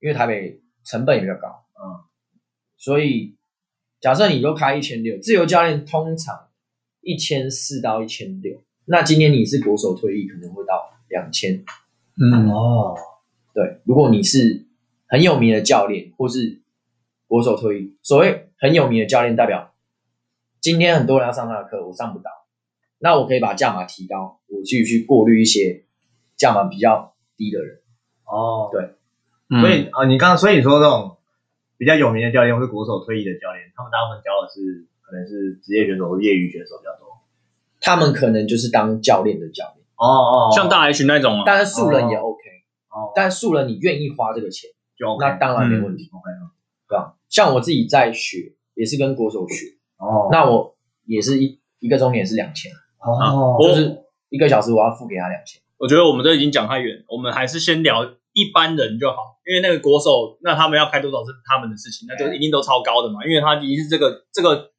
[0.00, 2.04] 因为台北成本也比较高，嗯，
[2.76, 3.36] 所以
[4.00, 6.48] 假设你都开一千六，自由教练通常
[7.00, 11.64] 一千四到一千六，那今天你是国手退役，可能会到两千。
[12.18, 12.96] 嗯，哦，
[13.54, 14.66] 对，如果你是
[15.06, 16.62] 很有名的教练，或是
[17.26, 19.74] 国手退役，所谓很有名的教练，代表
[20.60, 22.30] 今天很多人要上他的课，我上不到，
[22.98, 25.84] 那我可以把价码提高，我去去过滤一些
[26.36, 27.80] 价码比较低的人。
[28.24, 28.95] 哦，对
[29.48, 29.60] 嗯。
[29.60, 31.16] 所以啊，你刚刚所以说这种
[31.78, 37.06] 比较有名的教练或是国手退役的教练，他们大部分教的是可能是职业选手或业余选手比较多。
[37.80, 42.40] 他们可能就是当教练的教练，哦哦，像大 H 那种嘛，当然素人也 OK，、
[42.88, 46.30] 哦，但素人你愿意花这个钱，就 OK，那当然没问题，OK，
[46.88, 47.14] 对吧？
[47.28, 53.98] 像我自己在学，也是跟国手学，哦，那我也是一一个钟点是两千，哦，我就是
[54.30, 55.60] 一个小时我要付给他两千。
[55.76, 64.72] 我觉得我们都已经讲太远，我们还是先聊一般人就好，因为那个国手，那他们要开多少是他们的事情，那就一定都超高的嘛，因为他已经是这个这个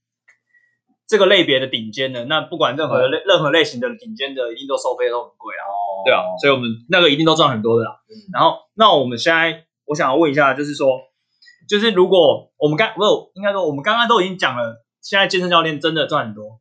[1.08, 6.06] 这个类别的顶尖的，那不管任何的类任何类型的顶尖的，一定都收费都很贵啊，哦。
[6.06, 8.00] 对啊，所以我们那个一定都赚很多的啦。
[8.08, 8.13] 嗯。
[8.32, 10.88] 然后，那我们现在我想要问一下，就是说，
[11.67, 16.60] 就是如果我们刚不是应该说我们刚刚都已经讲了，现在健身教练真的赚很多，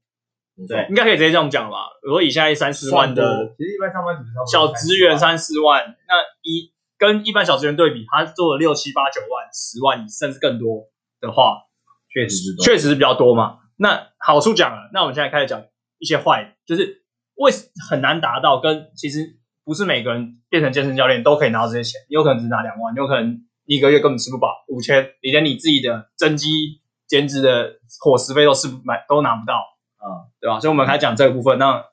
[0.66, 1.90] 对应该可以直接这样讲吧？
[2.02, 10.88] 如果以现在三四万的其实一般上班族小职员三四万，那一跟一般小职员对比，他做了六七八九万、十万甚至更多
[11.20, 11.64] 的话，
[12.08, 13.58] 确实是，确实是比较多嘛。
[13.76, 15.64] 那好处讲了，那我们现在开始讲
[15.98, 17.04] 一些坏的，就是
[17.34, 17.52] 为
[17.90, 29.54] 很难达到，跟其实不是每个人变成健身教练都可以拿到这些钱，你有可能只拿两万，你有可能一个月根本吃不饱五千，你连你自己的增肌减脂的伙食费都是买都拿不到，
[29.98, 30.58] 嗯，对吧？
[30.60, 31.84] 所以我们开始讲这个部分，那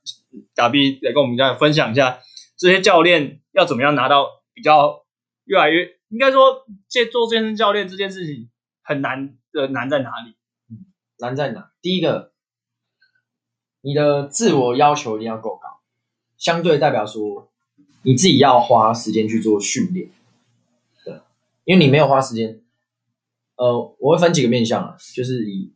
[0.56, 2.20] 打 B 来跟我们这样分享一下，
[2.58, 5.06] 这些教练要怎么样拿到比较
[5.46, 8.50] 越来越，应该说这做健身教练这件事情
[8.82, 10.36] 很难的难在哪里？
[11.20, 11.72] 难在哪？
[11.82, 12.34] 第一个，
[13.82, 15.80] 你的自我要求一定要够高，
[16.38, 17.52] 相对代表说
[18.02, 20.10] 你自己要花时间去做训练，
[21.06, 21.22] 对，
[21.64, 22.62] 因为你没有花时间，
[23.56, 25.72] 呃，我会分几个面向啊，就是以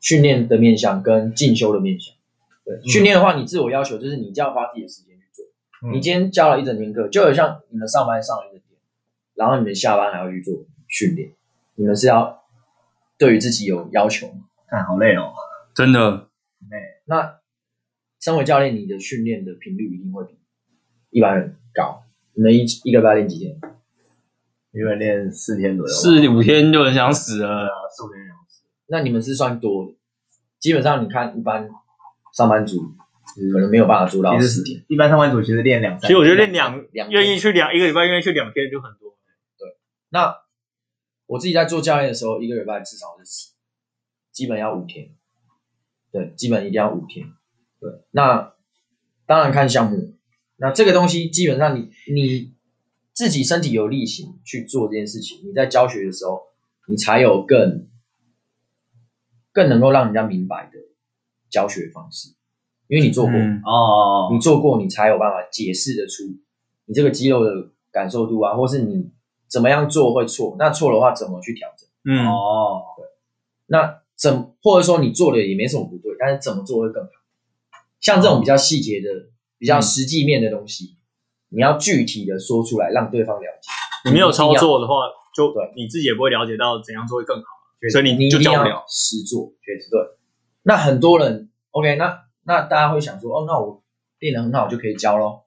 [0.00, 2.14] 训练的面向跟进修的面向。
[2.64, 5.13] 对，训练的话，你自我要求就是你就要花自己的时间
[5.92, 8.78] 你今天教了一整天课，就有像你们上班上了一整天，
[9.34, 11.32] 然后你们下班还要去做训练，
[11.74, 12.42] 你们是要
[13.18, 14.44] 对于自己有要求吗？
[14.66, 15.32] 看好累哦，
[15.74, 16.28] 真的，
[17.04, 17.38] 那
[18.18, 20.38] 身为教练，你的训练的频率一定会比
[21.10, 22.02] 一般人高。
[22.32, 23.60] 你们一一个礼拜练几天？
[24.72, 27.48] 一个人练四天左右，四五天就很想死了。
[27.48, 29.94] 啊，四五天想死，那你们是算多的。
[30.58, 31.68] 基本上你看，一般
[32.32, 32.94] 上班族
[33.52, 34.36] 可能没有办法做到。
[34.88, 39.16] 一般上班族其实练两三，其实我觉得练两两愿意去两一个礼拜愿意去两天就很多。
[39.58, 39.76] 对
[40.10, 40.36] 那
[41.26, 43.52] 我自己在做教练的时候，一个礼拜至少是
[44.32, 45.10] 基本要五天，
[46.12, 47.26] 对，基本一定要五天。
[47.80, 48.54] 对，那
[49.26, 50.14] 当然看项目。
[50.56, 52.54] 那这个东西基本上你你
[53.12, 56.42] 自己身体有力行去做这件事情，你在教学的时候，
[56.86, 57.88] 你才有更
[59.52, 60.78] 更能够让人家明白的
[61.50, 62.34] 教学方式，
[62.88, 66.22] 因为你做过，嗯哦，你做过，你才有办法解释得出
[66.86, 67.50] 你这个肌肉的
[67.90, 69.10] 感受度啊，或是你
[69.48, 71.88] 怎么样做会错，那错的话怎么去调整？
[72.04, 73.06] 嗯，哦，对
[73.66, 77.10] 那怎或者说你做的也没什么不对，但是怎么做会更好？
[78.00, 80.96] 像这种比较细节的、比较实际面的东西，
[81.48, 83.70] 你要具体的说出来，让对方了解。
[84.04, 84.94] 你没有操作的话，
[85.34, 87.44] 就对你自己也不会了解到怎样做会更好，
[87.90, 88.84] 所以你你一定要就教不了。
[88.86, 90.00] 实做，确实对。
[90.62, 93.82] 那很多人，OK，那那大家会想说，哦，那我
[94.18, 95.44] 练得很好就可以教咯，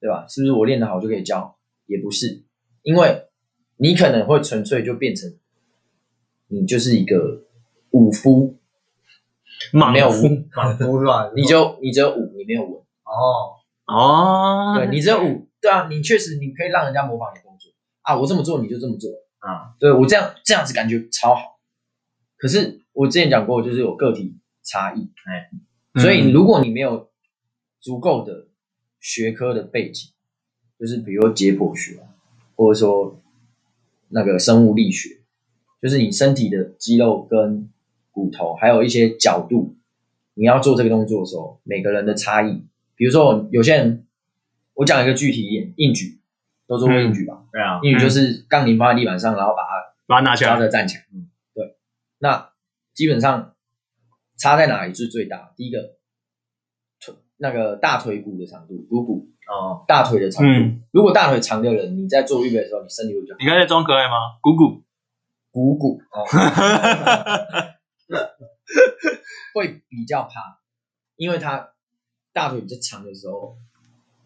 [0.00, 0.26] 对吧？
[0.28, 1.56] 是不是我练得好就可以教？
[1.86, 2.44] 也不是，
[2.82, 3.28] 因为
[3.76, 5.38] 你可能会纯粹就变成
[6.48, 7.44] 你就是一个
[7.90, 8.58] 武夫，
[9.72, 11.30] 莽没有夫武， 莽夫是吧？
[11.36, 12.72] 你就你只有武，你没有文。
[13.04, 13.56] 哦，
[13.86, 17.70] 哦，对你只有武，对啊，你确实你可以让人家模仿你的动作
[18.02, 21.58] 啊，我这么做你就这么做，啊，对我这样这样子感觉超好。
[22.36, 25.50] 可是我之前讲过，就是有个体差异，哎，
[25.94, 27.10] 所以如果你没有
[27.80, 28.46] 足够的
[29.00, 30.10] 学科的背景，
[30.78, 32.14] 就是比如说解剖学啊，
[32.54, 33.20] 或者说
[34.08, 35.20] 那个生物力学，
[35.80, 37.70] 就是你身体的肌肉跟
[38.10, 39.76] 骨头，还有一些角度，
[40.34, 42.64] 你要做这个动作的时候，每个人的差异，
[42.96, 44.06] 比如说有些人，
[44.74, 46.20] 我讲一个具体一点，硬举，
[46.66, 47.44] 都做过硬举吧？
[47.50, 51.04] 对啊，硬举就是杠铃放在地板上，然后把它把它拿起来，抓着站起来。
[51.12, 51.76] 嗯，对。
[52.18, 52.50] 那
[52.94, 53.54] 基本上
[54.38, 55.52] 差在哪里是最大？
[55.56, 55.96] 第一个
[57.00, 60.50] 腿那个大腿骨的长度，股骨哦，大腿的长度。
[60.50, 64.14] 嗯如果大腿长的人，你在做预备的时候，你身体会比较你刚才在装可爱吗？
[64.40, 64.82] 股骨，
[65.50, 66.24] 股骨哦
[69.54, 70.60] 会比较趴，
[71.16, 71.70] 因为他
[72.32, 73.56] 大腿比较长的时候，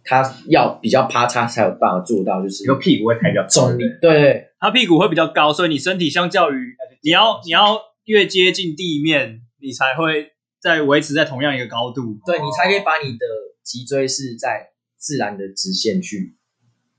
[0.04, 3.82] 他要比较趴，叉才有办法做到就是你说屁股会抬比较高重力。
[4.00, 12.18] 对对它屁股会比较高，所以你身体相较于你要你要越接近地面，你才会在维持在同样一个高度。
[12.26, 13.26] 对，你才可以把你的
[13.62, 16.36] 脊椎是在自然的直线去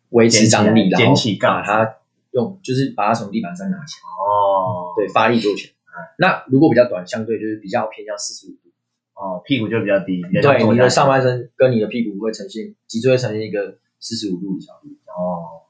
[0.09, 1.95] 维持张力，然起杠把它
[2.31, 5.73] 用就是把它从地板上拿起来，哦，对，发力做起来。
[6.17, 8.69] 那如果比较短，相对就是比较偏向四十五度，
[9.13, 14.89] 哦，屁股就比较低，比较像对，你的上半身跟你的屁股会呈现脊椎会呈现一个四十五度的角度。
[15.07, 15.67] 哦，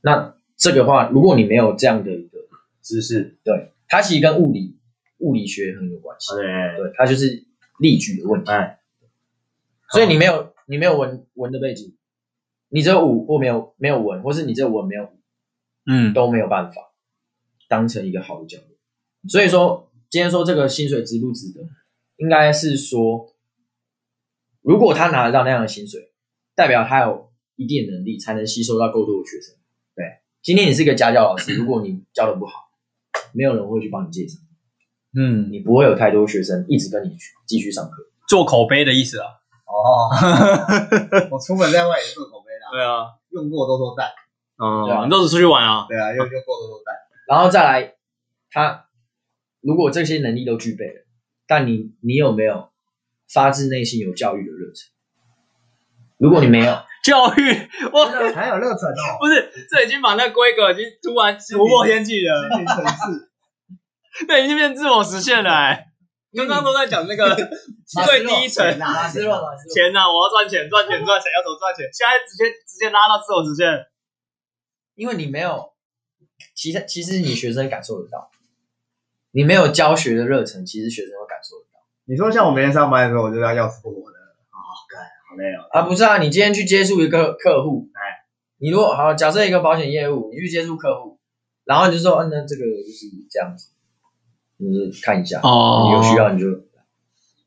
[0.00, 2.38] 那这个话，如果你没有这样的一个，
[2.80, 4.77] 姿势，对，它其实跟物理
[5.18, 7.46] 物理学很有关系，对，对，它就是
[7.78, 8.50] 力矩的问题。
[8.50, 8.80] 哎，
[9.90, 11.96] 所以你没有你没有文文的背景，
[12.68, 15.20] 你只有武或没有没有文，或是你只有文没有武
[15.86, 16.92] 嗯，都没有办法
[17.68, 18.70] 当成一个好的教练。
[19.28, 21.62] 所以说，今天说这个薪水值不值得，
[22.16, 23.34] 应该是说，
[24.62, 26.12] 如果他拿得到那样的薪水，
[26.54, 29.56] 代表他有一定的能力，才能吸收到够多的学生。
[29.94, 32.70] 对，今天你是一个家教老师，如果你教的不好，
[33.32, 34.38] 没有人会去帮你介绍，
[35.18, 38.04] 嗯，你不会有太多学生一直跟你去继续上课。
[38.28, 39.26] 做口碑的意思啊。
[39.66, 40.08] 哦，
[41.30, 44.10] 我出门在外也是做口碑的啊，对啊，用过都说赞，
[44.56, 45.02] 对啊。
[45.02, 45.86] 嗯，你都是出去玩啊。
[45.88, 46.94] 对啊，用用过都说赞，
[47.26, 47.94] 然后再来，
[48.50, 48.86] 他
[49.60, 51.04] 如果这些能力都具备了，
[51.46, 52.70] 但你你有没有
[53.32, 54.88] 发自内心有教育的热忱？
[56.18, 58.04] 如果你没有， 教育，我
[58.34, 63.27] 还有热忱哦， 不是，这已经把那规格已经突然突破天际了，心灵层次，
[64.28, 65.84] 那已经变自我实现了、欸。
[66.36, 67.34] 刚刚都在讲那个
[67.86, 71.88] 最低层钱呐、我要赚钱，赚钱，赚钱，要怎么赚钱？
[71.92, 73.86] 现在直接直接拉到自我实现。
[74.94, 75.72] 因为你没有，
[76.54, 78.30] 其实其实你学生感受得到，
[79.30, 81.80] 你没有教学的热忱，其实学生会感受得到。
[82.04, 84.58] 你说像我每天上班的时候，我就要要死不活的，啊，
[84.90, 88.26] 干，好累哦，啊，不是啊，你今天去接触一个客户，哎，
[88.58, 91.18] 你如果好假设一个保险业务，你去接触客户，
[91.64, 93.70] 然后你就说，嗯、那这个就是这样子，
[94.58, 96.46] 你就看一下，哦你有需要你就，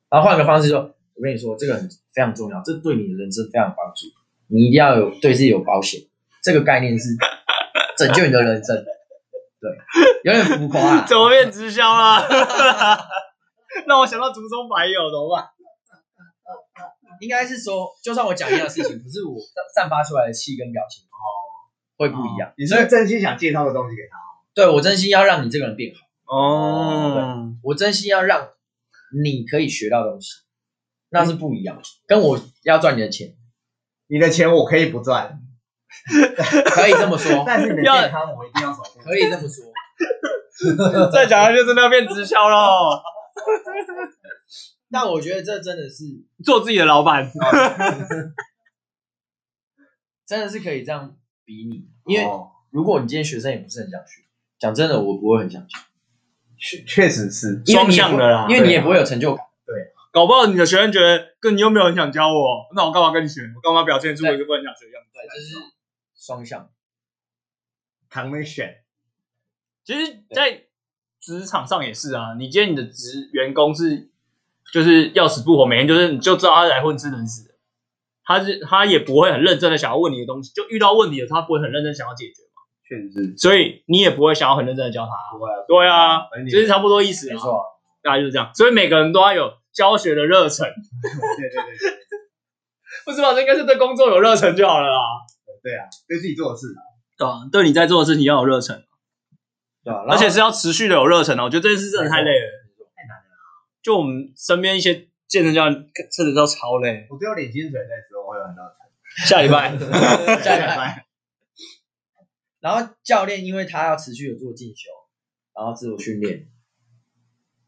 [0.10, 0.80] 然后换个方式说，
[1.14, 4.08] 我跟你说，这个很非常重要，这对你的人生非常有帮助，
[4.48, 6.02] 你一定要有对自己有保险，
[6.44, 7.10] 这个概念是
[7.98, 8.84] 拯救你的人生，
[9.60, 9.72] 对，
[10.24, 12.28] 有点浮夸啊， 怎么变直销了？
[13.88, 15.46] 让我想到竹中白友怎么办？
[17.22, 19.36] 应该是说，就算我讲一样的事情，可是我
[19.76, 21.24] 散发出来的气跟表情哦
[21.98, 24.18] 会不一样，你是真心想介绍的东西给他，
[24.56, 26.02] 对我真心要让你这个人变好。
[26.32, 28.48] 哦，我真心要让
[29.22, 30.30] 你可以学到东西，
[31.10, 31.84] 那是不一样的。
[32.08, 33.36] 跟我要赚你的钱，
[34.08, 35.42] 你的钱我可以不赚，
[36.74, 39.02] 可以这么说， 但是你的要健康我一定要守护。
[39.02, 39.66] 可以这么说。
[41.12, 43.02] 再讲下去真的要变直销喽，
[44.90, 46.06] 但我觉得这真的是，
[46.46, 47.30] 做自己的老板。
[50.26, 54.22] 真的是可以这样比拟，因为哦如果你今天学生也不是很想学，
[54.60, 55.78] 讲真的，我不会很想学，
[56.62, 59.46] 确确实是，因为你也不双向的啦因为你也不会有成就感。
[59.66, 59.76] 对
[60.12, 63.42] 搞不好你的学生觉得，跟你又没有很想教我，那我干嘛跟你学？
[63.56, 65.10] 我干嘛表现出我一个不很想学的样子？
[65.14, 65.56] 对，这是
[66.16, 66.70] 双向。
[68.10, 68.84] 扛那选，
[69.86, 70.64] 其实，在
[71.22, 74.10] 职场上也是啊，你今天你的职员工是
[74.74, 77.56] 就是要死不活，每天就是你就知道他是来混吃等死，
[78.26, 82.51] 他是他也不会很认真的想要问你的东西，就遇到问题了，他不会很认真想要解决嘛，
[82.92, 85.12] 确实是所以你也不会想要很认真的教他。
[85.38, 87.64] 不会啊，对啊反正，你就是差不多意思啊，没错啊，
[88.04, 91.92] 大概就是这样，所以每个人都要有教学的热忱， 对对对对
[93.08, 93.34] 不是吧？
[93.34, 95.00] 这应该是对工作有热忱就好了啦。
[95.64, 96.84] 对啊，对自己做的事啊，
[97.18, 98.84] 对啊，对你在做的事情要有热忱，
[99.86, 100.04] 对吧？
[100.10, 101.46] 而且是要持续的有热忱哦。
[101.46, 102.48] 我觉得这件事真的太累了，
[102.94, 103.24] 太难了。
[103.82, 107.08] 就我们身边一些健身教练真的都超累。
[107.10, 109.78] 我只有领薪水那时候会有很大的成下礼拜，
[110.44, 111.06] 下礼拜。
[112.62, 114.90] 然后教练因为他要持续的做进修，
[115.54, 116.48] 然后自我训练，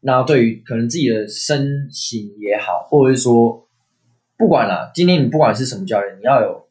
[0.00, 3.68] 然后对于可能自己的身形也好，或者是说
[4.38, 6.68] 不管啦，今天你不管是什么教练，你要有，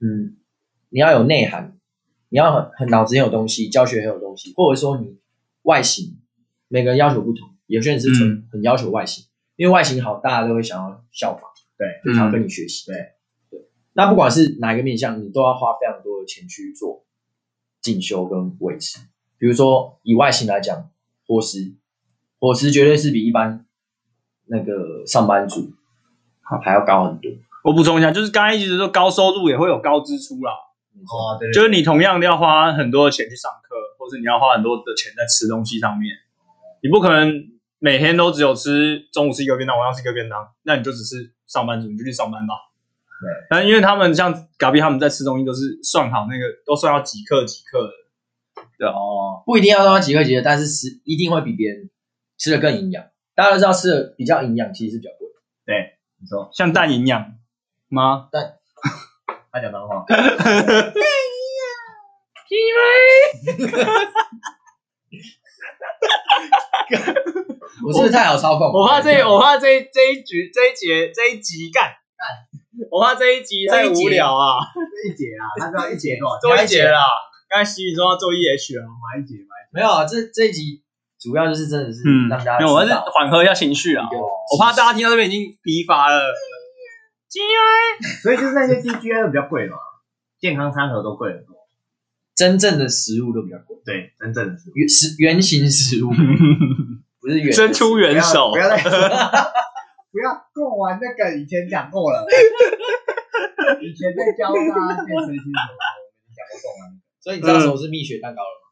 [0.00, 0.36] 嗯，
[0.88, 1.76] 你要有内涵，
[2.28, 5.18] 你要很很脑子很有东西，教学很有东西，或者说你
[5.62, 6.20] 外形，
[6.68, 13.19] 每个人要求不同，有些人是纯很要求外形，因为外形好，大家都会想要效仿，对，就想要跟你学习，对对。
[13.92, 17.04] 那不管是哪一个面向，你都要花非常多的钱去做
[17.80, 19.00] 进修跟维持。
[19.38, 20.90] 比如说以外形来讲，
[21.26, 21.74] 伙食，
[22.38, 23.66] 伙食绝对是比一般
[24.46, 25.72] 那个上班族
[26.62, 27.30] 还要高很多。
[27.64, 30.52] 我补充一下，就是刚才一直说高收入也会有高支出啦，
[31.04, 36.16] 哦，对，就是你同样要花很多的钱去上课，或者你要花很多的钱在吃东西上面，
[36.82, 42.54] 你不可能每天都只有吃中午吃一个便当，晚上吃一个便当，那你就只是上班族，你就去上班吧。
[43.20, 47.90] 对，但因为他们像嘎比他们在吃东西都是算好那个，都算要几克几克的。
[48.78, 51.90] 对啊哦，不一定要让他几克几克，但是吃一定会比别人
[52.38, 53.04] 吃的更营养。
[53.34, 55.28] 大家都知道吃的比较营养，其实是比较贵。
[55.66, 57.34] 对，你说像蛋营养
[57.88, 58.28] 吗？
[59.52, 60.04] 他讲脏话，
[67.84, 68.72] 我是不是太好操控？
[68.72, 71.84] 我怕这，我怕这这一局这一节这一集干
[72.16, 72.28] 干，
[72.90, 76.38] 我怕这一集太无聊啊，这一节啊， 他知道一节多少？
[76.40, 76.40] 钱？
[76.56, 77.00] 做一节啦。
[77.48, 80.82] 刚才西宇说要做 EH 啊，买一节买没有啊，这这一集
[81.18, 84.06] 主要就是真的是嗯，让大家没有，我是缓和一下情绪啊。
[84.08, 86.20] 我怕大家听到这边已经疲乏了。
[88.22, 89.76] 所以就是那些 DGI 都比较贵嘛，
[90.40, 91.54] 健康餐盒都贵很多。
[92.34, 96.10] 真正的食物都比较贵，对，真正的是原食原型食物。
[97.20, 98.50] 不是原伸出援手。
[98.50, 98.90] 不，要再说，
[100.10, 102.26] 不要跟我玩那个，以前讲过了。
[103.80, 106.82] 以前在教大家健身新手的时候，我们讲过动漫。
[107.20, 108.64] 所以你知道什么是蜜雪蛋糕了吗？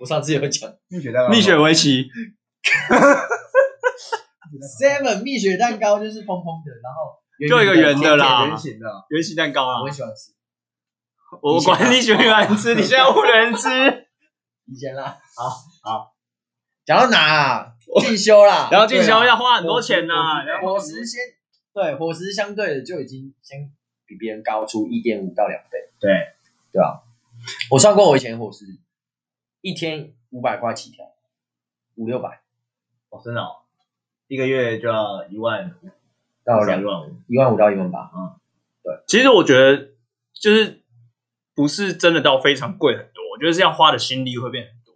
[0.00, 2.08] 我上次有讲蜜雪蛋糕，蜜雪围棋
[4.78, 10.32] ，seven 蜜雪蛋糕就是蓬蓬的，然后圆就一个圆的啦圆形的，圆形蛋糕啊我，很喜欢吃。
[11.42, 13.68] 我管你喜不喜欢吃，你现在不能吃。
[14.66, 15.48] 以前啦，好
[15.82, 16.14] 好，
[16.86, 17.73] 讲到哪啊？
[18.00, 21.20] 进修啦，然后进修要花很多钱呐，伙食先
[21.72, 23.72] 对伙食相对的就已经先
[24.06, 26.10] 比别人高出一点五到两倍，对，
[26.72, 27.02] 对啊、
[27.70, 28.64] 我算过我以前伙食，
[29.60, 31.04] 一天五百块起跳，
[31.96, 32.40] 五六百。
[33.10, 33.62] 哦，真的哦，
[34.26, 35.72] 一个月就要一万
[36.44, 38.10] 到两万五，一万五到一万八，
[39.06, 39.92] 其实我觉得
[40.32, 40.82] 就是
[41.54, 44.94] 不是真的到非常贵很多，我觉得这样花的心力会变很多。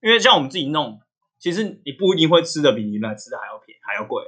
[0.00, 1.02] 因为像我们自己弄，
[1.38, 4.22] 其实你不一定会吃的比你原来吃的还要便宜还要贵。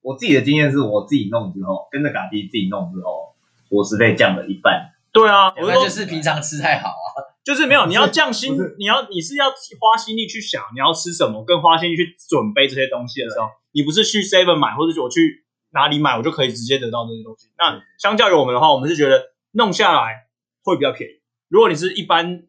[0.00, 3.34] 我自己的经验是我自己弄之后，跟着嘎弟自己弄之后，
[3.70, 4.92] 伙食费降了一半。
[5.12, 7.30] 对啊，我说那就是平常吃太好啊。
[7.44, 17.48] 就是没有，你要降心，你要你是要花心力去想你要吃什么，跟花心力去准备这些东西的时候，你不是去 Seven 买，或者是我去哪里买，我就可以直接得到这些东西。
[17.58, 20.28] 那相较于我们的话，我们是觉得弄下来
[20.62, 21.14] 会比较便宜。
[21.48, 22.44] 如果你是一般，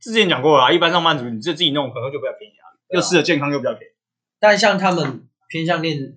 [0.00, 3.94] 之前讲过了啊，一般上班族，你自自己弄可能就比较便宜啊，又吃的健康又比较便宜。
[4.38, 6.16] 但像他们偏向练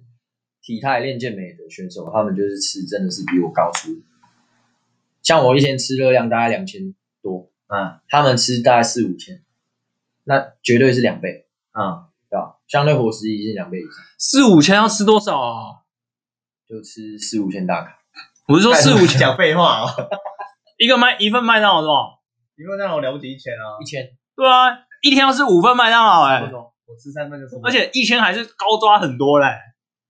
[0.62, 4.02] 体态、练健美的选手，他们就是吃真的是比我高出。
[5.22, 9.44] 像我一天吃热量大概两千多，嗯他们吃大概四五千，
[10.24, 12.58] 那绝对是两倍，嗯，对吧？
[12.68, 15.82] 相对伙食已经两倍以上，四五千要吃多少啊？
[16.68, 18.00] 就吃四五千大卡。
[18.48, 20.10] 我是说四五千讲废话哦。
[20.78, 22.22] 一个麦一份麦当劳多少？
[22.56, 24.70] 因为那种了不起一千啊一，千，对啊，
[25.02, 29.48] 一天要吃五份麦当劳哎、我吃三份就受不了而且一千还是高抓很多嘞、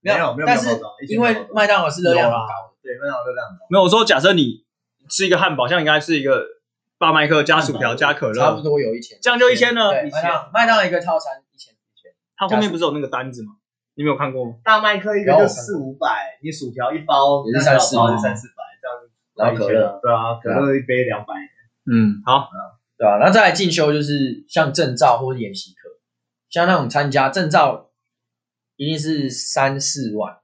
[0.01, 4.65] 没有没有但是没有报道一千因为麦当劳是热量很高的，对麦当劳热量很高，没有，我说假设你
[5.09, 6.45] 吃一个汉堡，像应该是一个
[6.99, 8.35] 大麦克加薯条加可乐。
[8.35, 9.89] 差不乐，多有一千，这样就一千呢。
[9.89, 13.53] 对，麦当麦当劳一个套餐一千，一千，它后面不是有那个单子吗？
[13.95, 14.55] 你没有看过吗？
[14.63, 18.97] 大麦克一个就四五百，你薯条一包也是三三四包就三四百，这样
[19.35, 21.33] 然后可乐，对啊，可乐一杯两百，
[21.91, 22.49] 嗯，好，
[23.02, 25.89] 对吧、然后再来进修就是像证照或者研习课，
[26.52, 27.89] 像那种参加证照
[28.76, 30.38] 一定是三四万，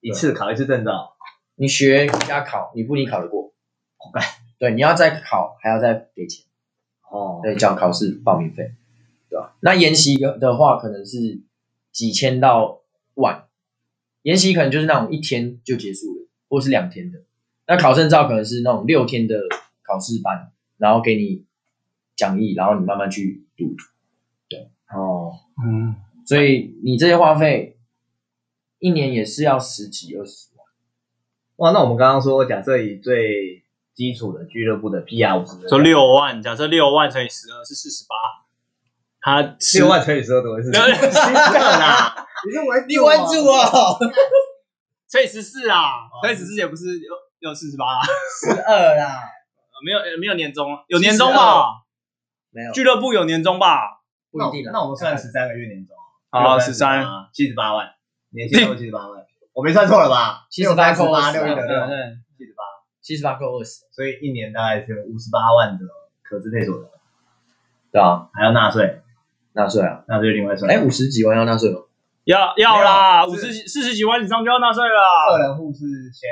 [0.00, 1.18] 一次考一次证照，
[1.56, 3.52] 你学加考，你不一定考得过。
[4.58, 6.46] 对，你要再考还要再给钱，
[7.10, 8.72] 哦，对，交考试报名费，
[9.28, 9.54] 对吧？
[9.60, 11.42] 那研习的的话，可能是
[11.92, 12.80] 几千到
[13.12, 13.44] 万，
[14.22, 17.18] 研习可能就是那种一天就结束了，或是两天的。
[17.66, 19.38] 那考证照可能是那种六天的
[19.82, 21.44] 考试班，然后给你
[22.18, 23.64] 讲义，然后你慢慢去读。
[24.50, 24.70] 对。
[24.92, 25.32] 哦，
[25.64, 25.94] 嗯，
[26.26, 27.78] 所以你这些花费
[28.78, 30.66] 一年也是要十几二十万。
[31.56, 33.64] 哇，那我们刚刚说，假设以最
[33.94, 38.14] 基础的俱乐部的 PR 五十，说六万，假设六万乘以十二是四十八，
[39.20, 40.70] 他六万乘以十二等于是？
[40.70, 43.98] 没有七个啦，你是玩你玩住哦，
[45.10, 47.84] 乘以十四啊，乘以十四也不是有有四十八。
[47.84, 48.00] 啊，
[48.40, 49.20] 十二啦，
[49.84, 51.84] 没有没有年终，有年终吧？
[52.50, 54.00] 没有俱乐部有年终吧？
[54.30, 54.70] 不一定啊。
[54.72, 55.96] 那我们算十三个月年终，
[56.30, 57.94] 好十三七十八万，
[58.30, 60.46] 年薪都七十八万，我没算错了吧？
[60.50, 61.96] 七十八扣八20对六一的六，对，
[62.36, 62.62] 七十八，
[63.00, 65.84] 七十八扣二十，所以一年大概是五十八万的
[66.22, 66.90] 可支配所得，
[67.92, 69.02] 对啊，还要纳税，
[69.52, 70.04] 纳税啊。
[70.06, 70.70] 纳税另外算。
[70.70, 71.80] 哎，五十几万要纳税吗？
[72.24, 75.30] 要要啦，五十四十几万以上就要纳税了啦。
[75.30, 76.28] 个人户是先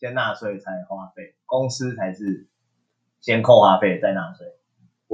[0.00, 2.48] 先纳税才花费，公司才是
[3.20, 4.46] 先扣花费再纳税。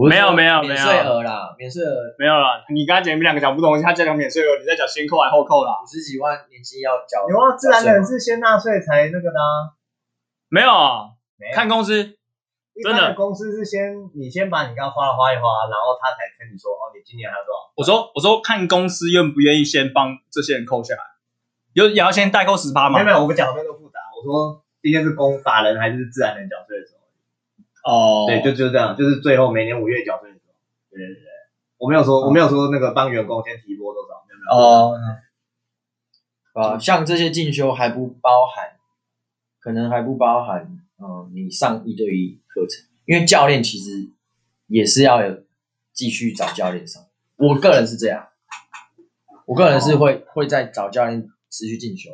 [0.09, 5.79] 没有没有免没有税额啦，免税额没有啦，你刚才讲你们两个讲不同，他讲免税额，你在讲先扣还后扣啦？
[5.83, 7.29] 五十几万年薪要缴。
[7.29, 9.75] 有啊，自然人是先纳税才那个的啊。
[10.49, 12.17] 没有啊，没有看公司。
[12.73, 17.59] 一般真的的公司是先你先把你刚花的花一花，然后他才跟你说哦，你今年还有多少？
[17.77, 21.03] 我说我说看公司愿不愿意先帮这些人扣下来，
[21.75, 23.07] 有也要先代扣十八嘛没有？
[23.07, 23.99] 没有，我们讲的没有那么复杂。
[24.17, 26.87] 我说今天是公法人还是自然人缴税的
[27.85, 30.55] 哦对，就就是这样，就是最后每年五月缴税的时候。
[30.91, 31.23] 对对对，
[31.79, 34.53] 我没有说我没有说那个帮员工先提拨多少，没有没有。
[34.53, 34.99] 哦，
[36.53, 38.77] 啊，像这些进修还不包含，
[39.61, 44.11] 可能还不包含，嗯，你上一对一课程，因为教练其实
[44.67, 45.45] 也是要有
[45.93, 47.03] 继续找教练上。
[47.37, 48.29] 我个人是这样，
[49.47, 52.11] 我个人是会、会在找教练持续进修。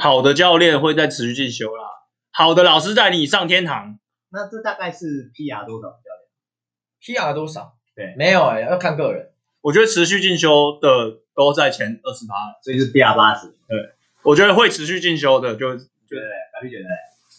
[0.00, 1.84] 好的教练会在持续进修啦，
[2.32, 3.98] 好的老师带你上天堂。
[4.36, 7.72] 那这大概是 PR 多少教练？PR 多少？
[7.96, 9.32] 对没有哎、要看个人。
[9.62, 16.18] 我觉得持续进修的都在前二十八了，所以是 PR 八十，对我觉得会持续进修的就就对？
[16.52, 16.88] 小绿觉得嘞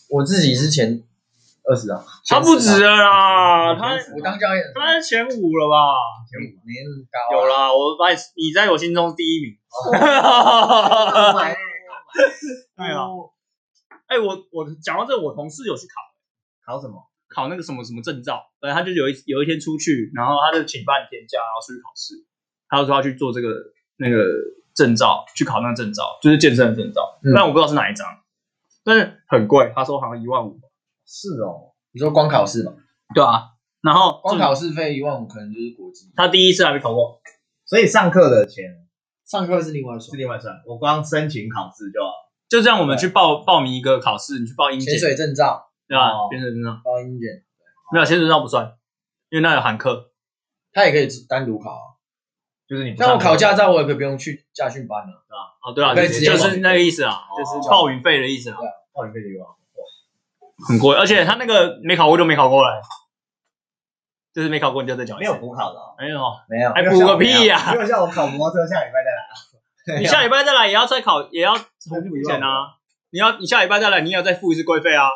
[0.09, 1.03] 我自己是前
[1.69, 5.93] 二十啊，他不止了啦，他我当教练他在前五了吧？
[6.29, 9.53] 前五没那么高、啊有，啦，我把你你在我心中第一名。
[12.75, 13.05] 对啊，
[14.07, 16.06] 哎，我我讲到这，我同事有去考
[16.67, 17.01] 考什么？
[17.29, 22.13] 考那个什么什么证照，反正他就有一有一天出去，然后他就请半天假，然后出去考试，
[22.67, 23.49] 他就说要去做这个
[23.97, 24.25] 那个
[24.75, 27.31] 证照，去考那个证照，就是健身的证照，嗯。
[27.33, 28.05] 但我不知道是哪一张，
[28.83, 30.59] 但是很贵，他说好像一万五。
[31.05, 32.73] 是哦，你说光考试嘛，
[33.15, 36.11] 对啊，然后光考试费一万五，可能就是国际。
[36.15, 37.21] 他第一次还没考过，
[37.65, 38.65] 所以上课的钱？
[39.25, 42.11] 上课是另外算是说，另外算，我光申请考试就要
[42.49, 44.91] 就这样我们去报报名一个考试，你去报英检。
[44.93, 46.09] 潜，水证照、对吧？
[46.11, 46.27] 哦？
[46.29, 47.43] 潜水证照报音检，
[47.91, 48.77] 没有潜水证照不算，
[49.29, 50.11] 因为那有含课。
[50.73, 51.95] 他也可以单独考啊。
[52.67, 55.23] 就是你不像我考驾照，我也可以不用去驾训班了。
[55.63, 57.37] 哦，对啊，可以直接就是那个意思啊，哦。
[57.37, 58.57] 就是报名费的意思啊，
[58.93, 59.45] 报名费就有
[60.67, 62.81] 很贵，而且他那个没考过就没考过了，
[64.33, 65.31] 就是没考过你就再缴一次。
[65.31, 66.19] 没有补考的哦，没有，
[66.49, 69.33] 没有，还补个屁呀、没有像我考摩托车下礼拜再来啊。
[69.99, 72.75] 你下礼拜再来也要再考，也要重复钱啊。
[73.11, 75.07] 你要你下礼拜再来，你也要再付一次规费啊。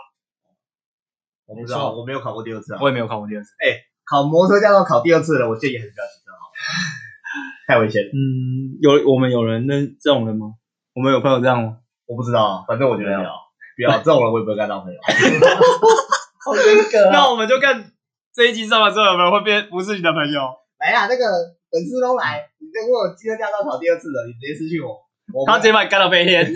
[1.45, 2.79] 我不知道，我没有考过第二次啊。
[2.81, 3.49] 我也没有考过第二次。
[3.59, 6.53] 哎考摩托车驾照考第二次了，我建议还是不要骑车好了，
[7.67, 8.09] 太危险了。
[8.11, 10.55] 嗯，有我们有人认这种人吗？
[10.93, 11.77] 我们有朋友这样吗？
[12.07, 13.31] 我不知道啊，反正我觉得不要，
[13.77, 14.99] 不要这种人我也不会跟他当朋友。
[16.43, 17.91] 好严格 那我们就看
[18.33, 20.41] 这一集上了之后有没有会变不是你的朋友。
[20.79, 21.23] 来呀，那个
[21.71, 24.97] 粉丝都来，你如果有机车驾照考第二次了，你直接私信我，
[25.31, 26.51] 我他直接把你干到飞天，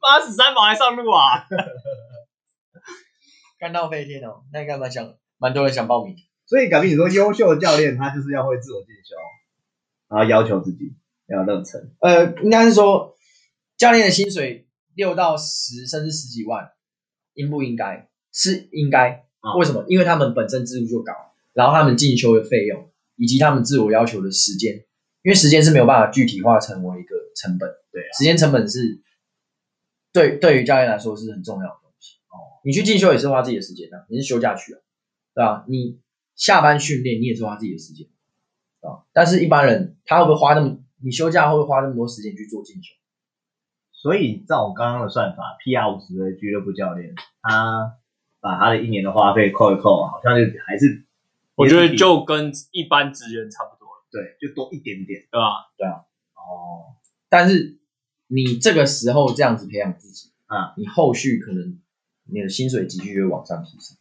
[0.00, 1.44] 八十三毛还上路啊！
[3.58, 6.16] 干到飞天哦，那应该蛮想，蛮多人想报名。
[6.46, 9.16] 所以，改变你说优秀的教练，他就是要会自我进修，
[10.08, 10.94] 然后要求自己
[11.26, 11.92] 要认真。
[12.00, 13.16] 呃，应该是说
[13.76, 16.70] 教练的薪水六到十甚至十几万，
[17.34, 18.08] 应不应该？
[18.32, 19.24] 是应该。
[19.40, 19.84] 啊为什么？
[19.88, 21.12] 因为他们本身支出就高，
[21.52, 24.84] 然后他们进修的费用以及他们自我要求的时间，
[25.22, 27.70] 因为时间是没有办法具体化成为一个成本。
[27.92, 29.00] 对啊时间成本是
[30.12, 31.85] 对对于教练来说是很重要的。
[32.36, 34.78] 哦，你去进修也是花自己的时间啊，你是休假去啊，
[35.34, 35.98] 对吧、你
[36.34, 38.06] 下班训练你也是花自己的时间
[38.80, 42.94] 啊，但是一般人他会不会花那么，你休假会不会花那么多时间去做进修？
[43.92, 47.96] 所以照我刚刚的算法，PR 五十的俱乐部教练，他
[48.40, 51.04] 把他的一年的花费扣一扣，好像就还是，
[51.54, 55.26] 我觉得就跟一般职员差不多了，对，就多一点点。
[55.30, 55.72] 对吧？
[55.76, 56.94] 对啊哦，
[57.28, 57.78] 但是
[58.28, 61.80] 你这个时候这样子培养自己啊，你后续可能
[62.30, 63.96] 你的薪水急剧就会往上提升，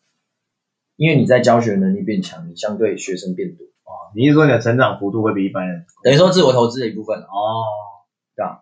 [0.95, 5.85] 因为你在教学能力变强，你相对学生变多，哦，你是说你的成长幅度会比一般人？
[6.03, 7.25] 等于说自我投资的一部分啊。
[7.25, 8.61] 哦，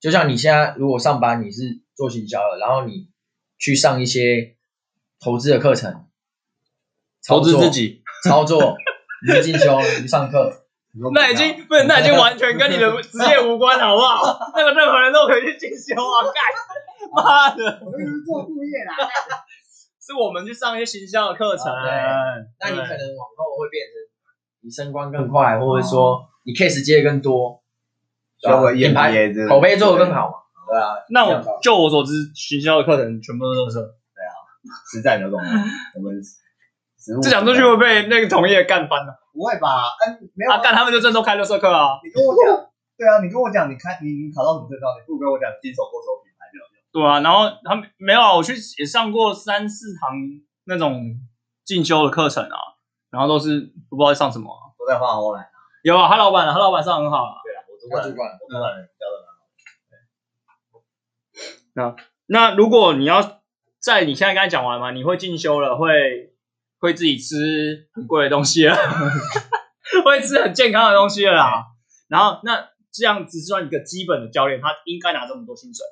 [0.00, 3.08] 就像你现在如果上班你是做行销的，然后你
[3.58, 4.56] 去上一些
[5.20, 6.06] 投资的课程，
[7.26, 8.76] 投资自己，操作，
[9.26, 10.64] 你去进修，你去上课，
[11.12, 14.50] 那已经不是，那已经完全跟你的职业无关，好不好？
[14.56, 16.34] 那个任何人都可以去进修啊，干，
[17.14, 18.94] 妈的，我们是做副业啦。
[20.00, 23.94] 是我们去上一些行销的课程，啊那你可能往后会变成
[24.62, 27.62] 你升官更快，或者说你 case 接的更多，
[28.74, 29.12] 品牌
[29.48, 30.34] 口碑做的更好嘛，
[30.66, 30.96] 对啊。
[31.10, 34.32] 那我就我所知，行销的课程全部都是对啊。
[34.90, 35.38] 实战有种，
[35.94, 36.20] 我们
[37.22, 39.14] 这讲出去会被那个同业干翻的。
[39.32, 39.84] 不会吧？
[40.08, 42.00] 嗯，没有啊，干他们就正都开六色课啊。
[42.02, 42.66] 你跟我讲，
[42.98, 46.29] 对啊，你跟我讲，你开你你考到什么证照，你不如跟我讲金手过手品。
[46.92, 50.10] 对啊，然后他们没有啊，我去也上过三四堂
[50.64, 51.20] 那种
[51.64, 52.58] 进修的课程啊，
[53.10, 55.48] 然后都是不知道在上什么啊、都在画欧莱。
[55.82, 57.34] 有啊，他老板啊，他老板上很好啊。
[57.44, 59.16] 对啊，我主他主管我主管教的
[61.74, 63.40] 蛮好那如果你要
[63.78, 66.34] 在你现在刚才讲完嘛，你会进修了，会
[66.78, 68.76] 会自己吃很贵的东西了，
[70.04, 71.66] 会吃很健康的东西了啦。
[72.08, 75.86] 然后那这样只算一个基本的教练，他应该拿这么多薪水。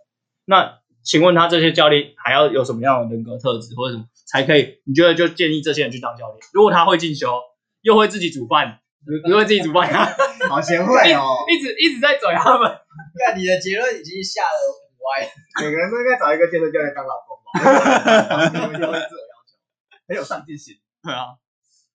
[0.44, 4.80] 那请问他这些教练还要有什么样的人格特质或者什么才可以？
[4.84, 6.38] 你觉得就建议这些人去当教练？
[6.52, 7.40] 如果他会进修，
[7.82, 8.80] 又会自己煮饭，
[9.28, 9.88] 又会自己煮饭，
[10.48, 12.70] 好贤惠哦， 一直一直在嘴他们。
[13.26, 19.56] 看你的结论已经下了很歪，每个人都应该找一个健身教练当老公吧，你们就会自我要求，
[20.08, 20.74] 很有上进心。
[21.02, 21.38] 对啊，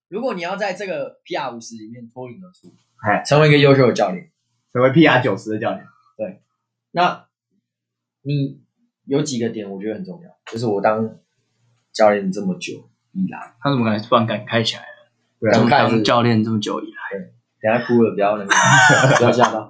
[0.10, 2.74] 如果你要在这个 PR 五十里面脱颖而出，
[3.06, 4.32] 哎，成为一个优秀的教练，
[4.72, 5.86] 成为 PR 九十的教练，
[6.92, 7.28] 那
[8.22, 8.63] 你
[9.06, 11.18] 有几个点我觉得很重要，就是我当
[11.92, 14.86] 教练这么久以来，他怎么敢突然敢开起来？
[15.40, 17.20] 对感慨是当教练这么久以来，
[17.62, 18.50] 等下哭了不要那个
[19.18, 19.70] 不要吓到。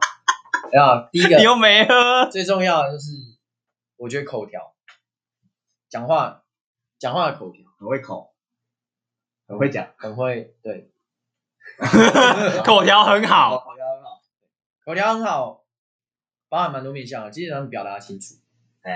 [0.72, 2.30] 然后第一个 你又没喝。
[2.32, 3.12] 最重要的就是，
[3.98, 4.74] 我觉得口条，
[5.90, 6.44] 讲话
[7.00, 8.34] 讲话的口条很会口，
[9.48, 9.88] 很会讲。
[9.98, 10.92] 很会，对，
[12.64, 14.22] 口条很好，口条很好，
[14.86, 15.64] 口条很好，
[16.50, 18.36] 包含蛮多面向的，基本上表达清楚。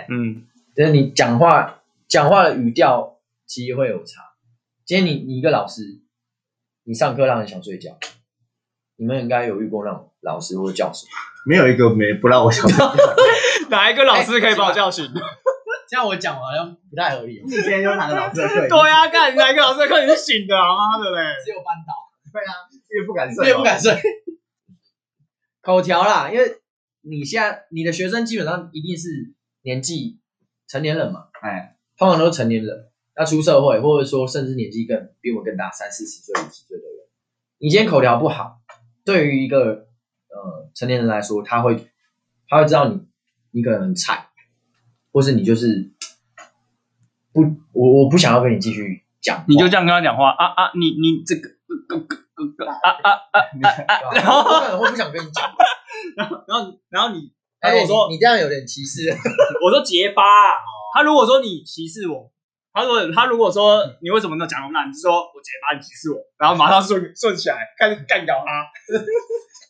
[0.09, 4.21] 嗯，就是你讲话讲话的语调其实会有差。
[4.85, 6.01] 今天你你一个老师，
[6.83, 7.97] 你上课让人想睡觉，
[8.95, 11.07] 你们应该有遇过那种老师或者教授。
[11.45, 12.93] 没有一个没不让我想睡觉。
[13.69, 15.05] 哪一个老师可以把我叫醒？
[15.89, 18.67] 这样我讲好像不太合理哦，你今天有哪个老师的课？
[18.67, 20.75] 对啊，干哪一个老师的课你是醒的啊？
[20.75, 21.33] 妈的嘞！
[21.45, 21.93] 只有班导。
[22.33, 23.97] 对啊，因为不敢睡，我也不敢睡。
[25.63, 26.61] 口条啦，因为
[27.01, 29.33] 你现在你的学生基本上一定是
[29.68, 30.18] 年纪
[30.65, 37.05] 成年人嘛，哎，通常都是成年人，那出社会或者说甚至年纪更比我们更大，三四十岁、五十岁的人，
[37.57, 38.61] 你今天口条不好，
[39.03, 39.59] 对于一个
[40.30, 41.86] 呃成年人来说，他会
[42.47, 43.01] 他会知道你
[43.51, 44.30] 你可能很菜，
[45.11, 45.91] 或是你就是
[47.34, 47.41] 不
[47.74, 50.72] 我我不想要跟你继续讲，你就这样跟他讲话啊啊！
[50.76, 51.49] 你你这个
[51.89, 53.11] 呃呃呃啊啊
[53.86, 54.13] 啊！
[54.15, 55.53] 然后我可能会不想跟你讲。
[56.15, 59.10] 然后然后你他哎，如果说你你这样有点歧视。
[59.64, 60.58] 我说结巴啊，
[60.93, 62.32] 他如果说你歧视我，
[62.74, 68.68] 他说他如果说你为什么能讲那么烂，你就说我结巴你歧视我，然后马上顺顺起来开始干掉他，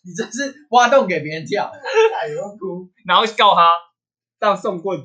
[0.05, 1.71] 你这是挖洞给别人跳，
[2.21, 3.71] 哎呦哭，然后告他
[4.39, 4.99] 当送棍，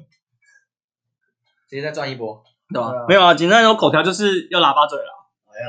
[1.69, 2.43] 直接再赚一波。
[2.73, 3.05] 对吧？
[3.07, 5.13] 没有啊，简单说口条就是要喇叭嘴了，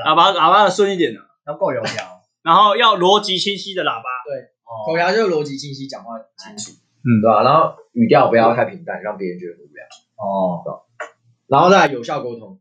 [0.06, 2.22] 喇叭喇叭的顺一点的，要够油条。
[2.40, 4.04] 然后要逻辑清晰的喇叭。
[4.24, 4.50] 对
[4.86, 6.72] 口条就是逻辑清晰，讲话清楚，
[7.06, 7.42] 嗯对吧？
[7.42, 9.84] 然后语调不要太平淡，让别人觉得很无聊。
[10.16, 11.06] 哦，对
[11.46, 12.58] 然后再来有效沟通，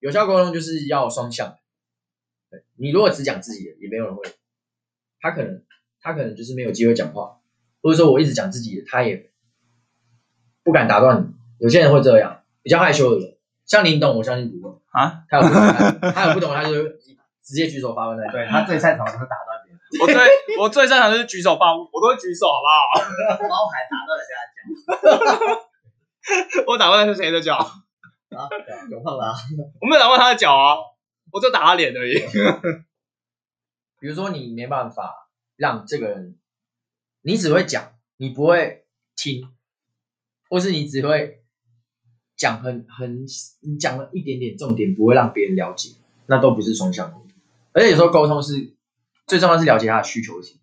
[0.00, 1.56] 有效沟通就是要双向。
[2.50, 4.22] 对你如果只讲自己的，也没有人会，
[5.20, 5.62] 他可能
[6.00, 7.38] 他可能就是没有机会讲话，
[7.82, 9.30] 或者说我一直讲自己的，他也
[10.64, 11.34] 不敢打断你。
[11.58, 15.24] 有些人会这样，比较害羞的人，像林董，我相信不会啊。
[15.28, 15.60] 他有不懂，
[16.02, 16.82] 他他有不懂，他就
[17.42, 19.36] 直接举手发问在对他最擅长的就是打
[20.00, 20.16] 我最
[20.58, 23.38] 我最擅长就是举手发问，我都会举手，好不好？
[23.48, 25.62] 包含打断人家的脚。
[26.66, 27.56] 我打断的是谁的脚？
[27.56, 28.48] 啊，
[28.90, 29.34] 有胖了啊，
[29.80, 30.76] 我没有打断他的脚啊，
[31.30, 32.18] 我就打他脸而已。
[34.00, 36.36] 比如说你没办法让这个人，
[37.22, 38.84] 你只会讲，你不会
[39.14, 39.48] 听，
[40.50, 41.44] 或是你只会
[42.36, 43.24] 讲很很，
[43.60, 45.94] 你讲了一点点重点，不会让别人了解，
[46.26, 47.28] 那都不是双向沟通。
[47.72, 48.75] 而且有时候沟通是
[49.26, 50.60] 最重要是了解他的需求是什么。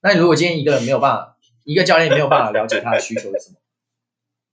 [0.00, 3.56] 那你如果今天一个人没有办法，一个教练没有办法了解他的需求是什么，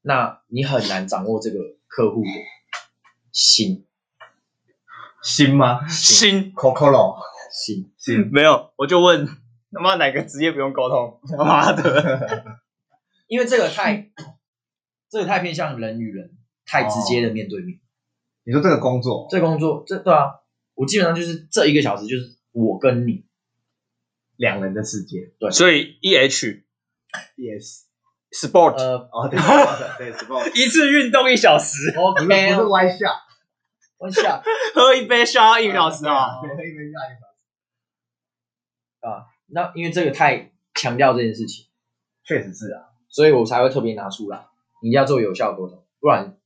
[0.01, 2.29] 那你很难掌握这个客户的
[3.31, 3.87] 心
[5.23, 7.17] 心吗心？Cocolo
[7.51, 7.91] 心。
[7.97, 9.25] 心，没有，我就问
[9.71, 11.19] 他妈哪个职业不用沟通？
[11.37, 12.59] 他妈的，
[13.27, 14.11] 因为这个太，
[15.09, 17.79] 这个太偏向人与人，太直接的面对面。
[18.43, 20.41] 你说这个工作，这工作，这对啊，
[20.75, 23.25] 我基本上就是这一个小时就是我跟你，
[24.39, 25.31] 两人的世界。
[25.37, 25.51] 对。
[25.51, 29.09] 所以 E H，yes，Sport 呃。
[29.11, 29.37] 哦，对
[29.97, 33.11] 对，sport， 一次运动一小时，不是不，OK，是歪下，
[33.97, 34.41] 我下
[34.73, 36.37] 喝一杯下一个小时啊。
[36.39, 37.33] 喝，一边下一个小时，
[39.01, 41.65] 啊，那因为这个太强调这件事情，
[42.23, 44.45] 确实是啊，所以我才会特别拿出来，
[44.81, 46.37] 你一定要做有效沟通，不然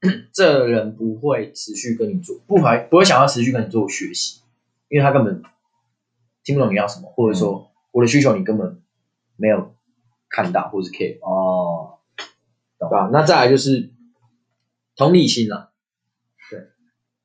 [0.34, 4.42] 这人不会持续跟你做，不还不会想要持续跟你做学习，
[4.88, 5.42] 因为他根本
[6.48, 8.82] 听不懂你要什么，或者说我的需求你根本
[9.36, 9.76] 没有
[10.30, 11.18] 看到或是 care。
[11.20, 11.98] 哦，
[12.78, 13.10] 对吧？
[13.12, 13.92] 那再来就是
[14.96, 15.72] 同理心啦，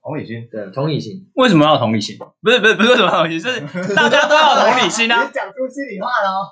[0.01, 2.17] 同理心，对，同理心，为什么要有同理心？
[2.41, 3.49] 不是不是不是为什么要有同理心，
[3.83, 5.31] 是 大家都要有同理心啊你。
[5.31, 6.51] 讲出心里话了哦，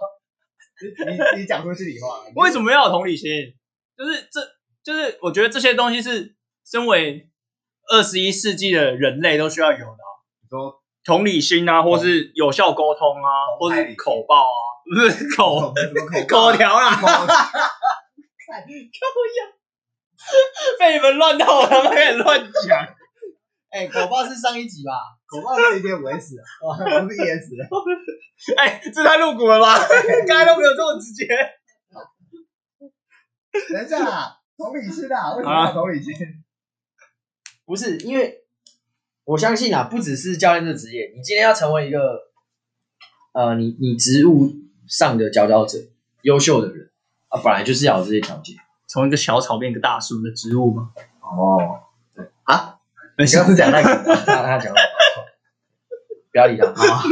[1.05, 3.29] 你你你讲出心里话，为什么要有同理心？
[3.97, 4.39] 就是这
[4.81, 7.29] 就是我觉得这些东西是身为
[7.89, 10.07] 二十一世纪的人类都需要有的啊、
[10.41, 16.91] 你说同理心啊，或是有效沟通啊，或是口爆啊， 不是口什么口 口条啦，
[20.79, 22.87] 被你们乱到我他妈开始乱讲。
[23.71, 24.91] 哎，口爆是上一集吧？
[25.25, 27.47] 口爆是一点五 S 啊，哦不是 ES，
[28.57, 29.79] 哎、这太露骨了吧？
[30.27, 31.25] 刚才都没有这么直接。
[33.73, 36.13] 等一下啦，同理心啊，为什么同理心？
[37.65, 38.40] 不是，因为
[39.31, 42.23] 我相信啊，不只是教练这个职业，你今天要成为一个
[43.31, 44.51] 呃，你你职务
[44.89, 45.79] 上的佼佼者、
[46.23, 46.89] 优秀的人
[47.29, 48.57] 啊，本来就是要有这些条件。
[48.87, 50.91] 从一个小草变一个大树的植物吗？
[51.21, 51.79] 哦，
[52.43, 52.79] 啊，
[53.15, 54.81] 没你刚刚是讲那个，他他讲的
[56.33, 56.65] 不要理他。
[56.73, 57.03] 好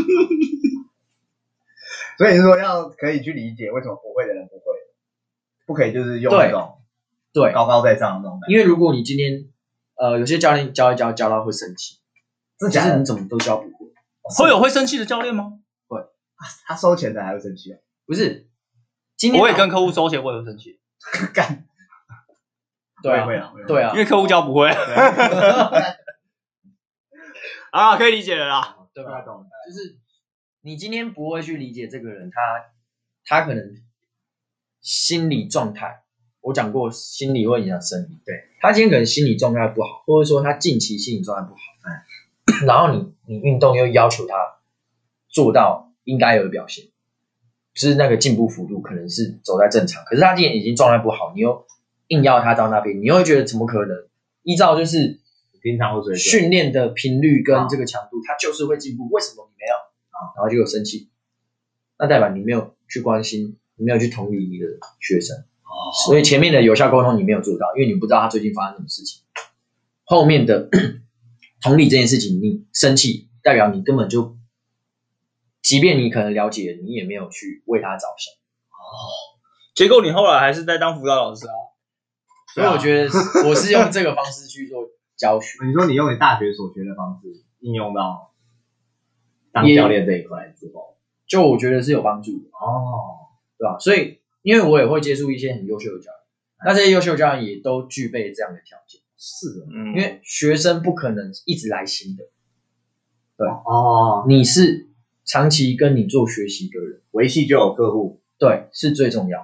[2.20, 4.64] 所以说要可以去理解为什么不会的人不会，
[5.66, 6.82] 不可以就是用那种
[7.32, 9.46] 对，高高在上的那种感觉，因为如果你今天
[9.96, 11.99] 呃，有些教练教一教教到会生气，
[12.60, 12.98] 真假的？
[12.98, 13.94] 你怎么都教不会。
[14.38, 15.60] 会有会生气的教练吗？
[15.88, 16.02] 会。
[16.68, 18.50] 他收钱的还会生气啊，不是，
[19.18, 20.80] 今天我也跟客户收钱，我也会生气，
[21.34, 21.66] 干，
[23.02, 23.26] 对啊。
[23.26, 23.92] 会啊，会对啊。
[23.94, 24.70] 因，为客户教不会。
[24.70, 24.76] 啊，
[27.72, 28.78] 啊，可以理解了啦。
[28.94, 29.12] 对吧？
[29.12, 29.98] 对啊，懂了，就是
[30.62, 32.42] 你今天不会去理解这个人，他
[33.26, 33.64] 他可能
[34.82, 36.04] 心理状态，
[36.42, 38.36] 我讲过心理会影响生理，对。
[38.62, 41.88] 他今天可能心理状态不好，或者说他近期心理状态不好，嗯，
[42.66, 44.60] 然后你你运动又要求他
[45.28, 46.86] 做到应该有的表现，
[47.74, 51.66] 就是那个进步幅度可能是走在正常，可是他今天已经状态不好，你又
[52.08, 54.08] 硬要他到那边，你又会觉得怎么可能？
[54.44, 55.20] 依照就是
[55.62, 59.08] 平常会水准，训练的频率跟这个强度，他就是会进步。
[59.10, 59.76] 为什么你没有
[60.10, 60.34] 啊？
[60.36, 61.10] 然后就有生气，
[62.00, 64.66] 那代表你没有去关心，你没有去同理你的
[65.00, 65.38] 学生。
[65.38, 69.22] 哦所以前面的有效沟通你没有做到，因为你不知道他最近发生什么事情。
[70.04, 70.70] 后面的
[71.62, 74.38] 同理这件事情，你生气，代表你根本就，
[75.62, 78.34] 即便你可能了解，你也没有去为他着想。
[78.34, 79.36] 哦
[79.76, 81.56] 结果你后来还是在当辅导老师啊？
[82.54, 83.10] 所以我觉得
[83.48, 85.58] 我是用这个方式去做教学。
[85.66, 88.34] 你说你用你大学所学的方式应用到
[89.54, 90.98] 当教练这一块之后，
[91.28, 92.50] 就我觉得是有帮助的。
[92.60, 93.80] 哦，对吧？
[93.80, 99.88] 所以因为我也会接触一些很优秀的教练，那这些优秀教练也都具备这样的条件，是的，嗯。
[99.90, 102.24] 因为学生不可能一直来新的，
[103.38, 103.48] 对。
[103.48, 104.88] 哦，你是
[105.26, 109.40] 长期跟你做学习的人，维系就有客户，对，是最重要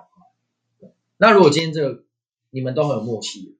[0.79, 0.91] 的。
[1.17, 2.03] 那如果今天这个
[2.49, 3.57] 你们都很有默契，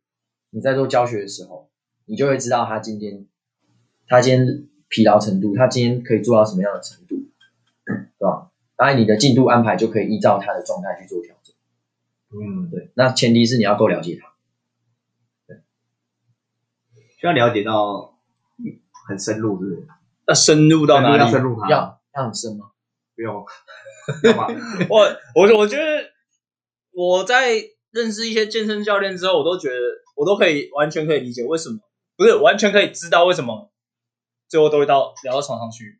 [0.49, 1.69] 你在做教学的时候，
[2.05, 3.27] 你就会知道他今天
[4.07, 7.15] 他今天疲劳程度，他今天可以做到什么样的程度，
[7.85, 8.51] 对吧？
[8.75, 11.55] 当然，你的进度安排就可以依照他的状态去做调整。
[12.31, 14.34] 嗯，对，那前提是你要够了解他。
[17.33, 18.13] 需要了解到
[19.07, 19.87] 很深入，是不是？
[20.27, 21.19] 要深入到哪里？
[21.19, 22.65] 要深入它，要要很深吗？
[23.15, 23.35] 不用，
[24.89, 24.99] 我
[25.35, 25.83] 我我觉得
[26.91, 27.55] 我在
[27.91, 29.75] 认识一些健身教练之后，我都觉得
[30.15, 31.79] 我都可以完全可以理解为什么，
[32.17, 33.71] 不是完全可以知道为什么
[34.49, 35.99] 最后都会到聊到床上去。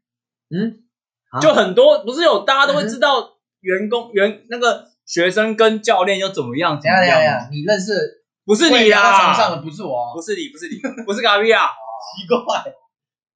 [0.50, 0.84] 嗯，
[1.32, 7.48] 啊就很多不是有大家都会知道员工员那个学生跟教练又怎么样怎么样吗？
[7.52, 11.70] 你认识不是你会聊到床，上的不是我哦，不是你，不是你， 不是嘎比啊。
[12.18, 12.64] 奇怪，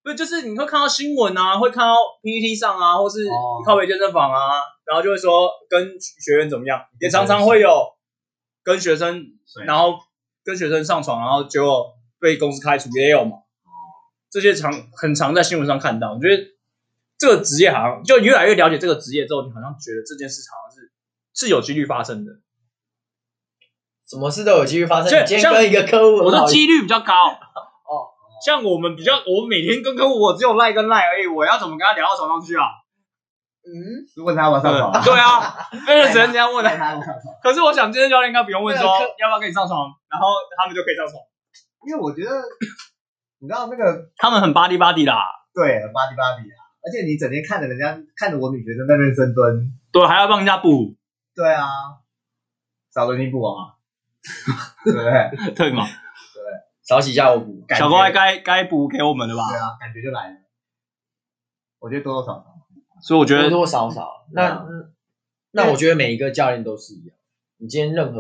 [0.04, 3.64] 不是，就是你会看到新闻啊，会看到 PPT 上啊，或是哦。
[3.66, 7.88] 靠北健身房啊，然后就会说跟学员怎么样，也常常会有
[8.64, 9.26] 跟学生，
[9.66, 9.96] 然后
[10.44, 13.38] 跟学生上床，然后结果被公司开除，也有嘛。
[14.32, 16.14] 这些常很常在新闻上看到。
[16.14, 16.44] 我觉得
[17.18, 20.92] 这个职业好像就越来越了解这个职业之后，你好像觉得这件事好像是
[21.34, 22.34] 是有几率发生的，
[24.10, 25.26] 什么事都有机会发生。
[25.26, 27.14] 今天跟一个客户我的几率比较高。
[27.14, 28.10] 哦，
[28.44, 32.66] 像我们比较，我每天跟客户，我只有赖跟赖而已，我要怎么跟他聊到床上去啊？
[33.62, 35.04] 嗯，问他要不要上床啊？
[35.04, 35.54] 对啊，
[35.86, 36.98] 那就只能这样问他
[37.44, 41.22] 可是我想健身教练应该不用问说要不要跟你上床，然后他们就可以上床。
[41.86, 42.32] 因为我觉得
[43.40, 45.22] 你知道那个他们很巴迪巴迪啦，
[45.54, 50.96] 对巴迪巴迪啊，而且你整天看着人家看着我女学生在那边深蹲，对，还要帮人家补，
[51.36, 51.68] 对啊，
[52.94, 53.76] 少了你补啊，
[54.84, 55.54] 对 不对？
[55.54, 55.86] 对嘛？
[56.84, 57.64] 少洗下我补。
[57.68, 59.44] 感觉小乖该该补给我们的吧？
[59.50, 60.36] 对啊，感觉就来了。
[61.80, 62.46] 我觉得多多少少，
[63.02, 64.26] 所以我觉得多多少少。
[64.34, 64.66] 那
[65.52, 67.16] 那我觉得每一个教练都是一样。
[67.58, 68.20] 你今天任何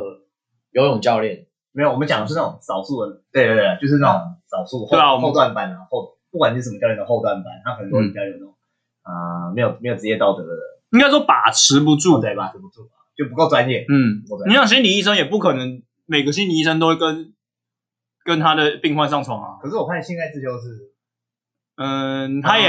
[0.71, 8.55] 游泳教练，没有，我们讲的是那种少数的，对对对，就是那种少数后后段班啊，后不管是什么教练的后段班，他可能都是比较有那种
[9.01, 10.59] 啊、没有没有职业道德的人，
[10.91, 12.21] 应该说把持不住。
[12.21, 12.51] 对吧？
[12.51, 13.85] 持不住啊，就不够专业。
[13.89, 17.33] 嗯你业想心理医生也不可能每个心理医生都会跟
[18.25, 19.59] 跟他的病患上床啊。
[19.61, 20.91] 可是我看现在自修是
[21.77, 22.67] 嗯，他也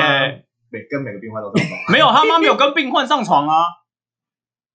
[0.69, 3.65] 每跟每个病患都上床， 没有，他妈没有跟病患上床啊。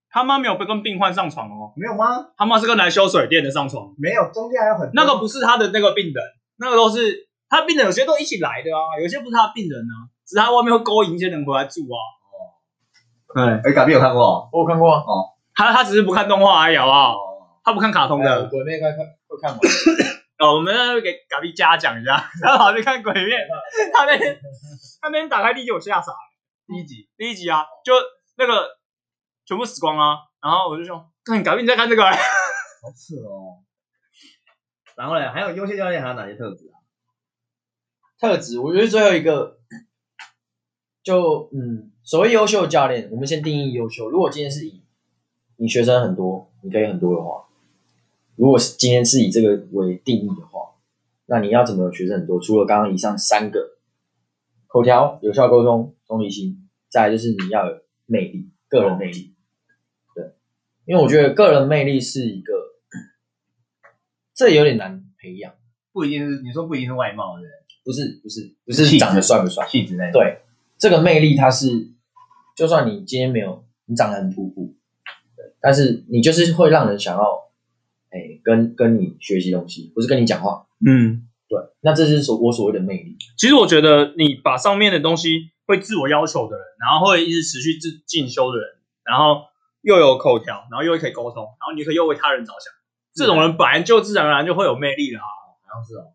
[0.10, 2.32] 他妈没有跟病患上床哦，没有吗？
[2.38, 3.94] 他妈是跟来修水电的上床。
[3.98, 6.24] 没有，中间还有很多那个不是他的那个病人，
[6.58, 12.00] 那个都是他病人，有些都一起来的啊，有些不是他的病人啊，只是他外面会勾引一些人回来住啊。
[13.36, 15.04] 对，哎，嘎比有看过我有看过啊。
[15.54, 17.16] 他他只是不看动画而已，好不好？
[17.66, 18.50] 哦，他不看卡通呃的。
[18.50, 19.60] 鬼妹该看会看吗？
[20.38, 23.48] 哦，我们那给嘎比嘉奖一下， 他跑去看鬼面，
[23.94, 24.40] 他那天
[25.02, 26.18] 他那天打开第一集我吓傻了，
[26.68, 27.94] 第一集第一集啊，就
[28.38, 28.78] 那个
[29.46, 33.64] 全部死光啊，然后我就说，看嘎比你在看这个、欸，好扯哦。
[34.96, 36.76] 然后呢，还有优秀教练还有哪些特质啊？
[38.20, 39.58] 特质，我觉得最后一个，
[41.04, 44.10] 就嗯，所谓优秀的教练，我们先定义优秀。
[44.10, 44.84] 如果今天是以
[45.58, 47.46] 你学生很多，你可以很多的话，
[48.36, 50.76] 如果是今天是以这个为定义的话，
[51.26, 52.40] 那你要怎么有学生很多？
[52.40, 53.78] 除了刚刚以上三个，
[54.68, 59.34] 口条、有效沟通、同理心，再来就是你要有魅力，个人魅力。
[60.14, 60.34] 对，
[60.86, 62.54] 因为我觉得个人魅力是一个，
[64.34, 65.54] 这有点难培养。
[65.92, 67.48] 不一定是你说不一定是外貌，对
[67.86, 70.12] 不是不是不是长得帅不帅，气质那。
[70.12, 70.40] 对，
[70.78, 71.88] 这个魅力它是，
[72.54, 74.76] 就算你今天没有你长得很普普，
[75.38, 77.45] 对，但是你就是会让人想要，
[78.16, 88.68] 哎，跟跟你学习东西，不是跟你讲话，嗯，对，那这是所我所谓的魅力，其实我觉得你把上面的东西会自我要求的人，然后会一直持续自进修的人，
[89.04, 89.42] 然后
[89.82, 92.72] 又有口条，然后又可以沟通，然后你可以又为他人着想，
[93.14, 95.28] 这种人本来就自然而然就会有魅力了啊。
[95.68, 96.14] 好像是哦。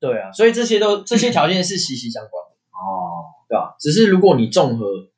[0.00, 3.74] 对啊，所以这些都这些条件是息息相关的， 哦，对吧？
[3.80, 5.08] 只是如果你综合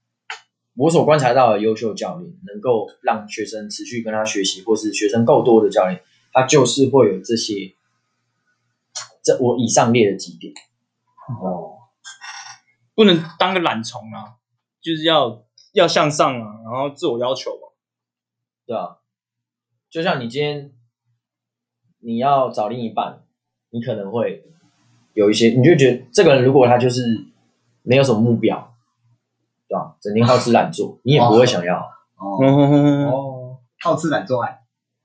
[0.74, 6.00] 我所观察到的优秀教练，能够让学生持续跟他学习，或是学生够多的教练，
[6.32, 7.74] 他就是会有这些，
[9.22, 10.52] 这我以上列的几点。
[11.42, 11.78] 哦，
[12.94, 14.36] 不能当个懒虫啊，
[14.80, 17.64] 就是要要向上啊，然后自我要求啊。
[18.66, 18.98] 对啊，
[19.88, 20.72] 就像你今天
[21.98, 23.22] 你要找另一半，
[23.70, 24.44] 你可能会
[25.14, 27.02] 有一些，你就觉得这个人如果他就是
[27.82, 28.74] 没有什么目标，
[29.68, 29.96] 对吧？
[30.00, 34.59] 整天好吃懒做，你也不会想要哦，好吃懒做爱。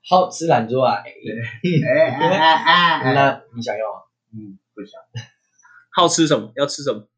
[0.08, 1.02] 好吃懒做啊。
[1.04, 1.14] 哎哎
[1.84, 1.88] 哎
[2.20, 2.28] 哎
[3.02, 4.00] 哎，那你想要吗？
[4.32, 5.00] 嗯，不想。
[5.94, 6.50] 好吃什么？
[6.56, 7.06] 要吃什么？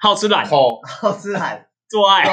[0.00, 1.66] 好吃懒口好吃懒。
[1.88, 2.24] 做爱，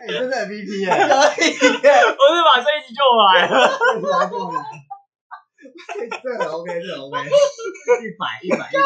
[0.00, 0.90] 哎，真的 MVP 耶！
[0.90, 1.02] 我是
[2.44, 3.50] 把这一集救回来了。
[6.22, 7.16] 这 OK，这个很 OK，
[8.02, 8.78] 一百一百一百，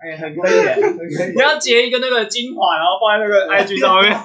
[0.00, 0.50] 哎，很可以，
[0.82, 1.40] 很可以你。
[1.40, 4.18] 要截一个那个精华，然后放在那个 IG 上面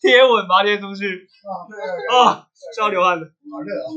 [0.00, 3.26] 贴文，把它贴出去啊，对对对，啊，需要流汗的。
[3.26, 3.88] 好热哦。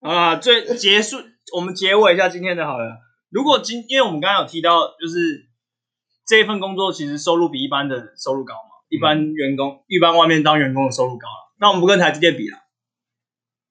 [0.00, 1.18] 啊，最结束，
[1.54, 2.98] 我们结尾一下今天的好了。
[3.30, 5.48] 如果今，因为我们刚刚有提到，就是
[6.26, 11.54] 这一份工作其实收入比一般的收入高嘛，一般员工、一般外面当员工的收入高了。
[11.58, 12.58] 那我们不跟台积电比了。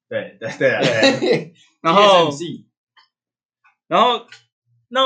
[0.09, 2.31] 对对对啊对， 然后
[3.87, 4.25] 然后，
[4.87, 5.01] 那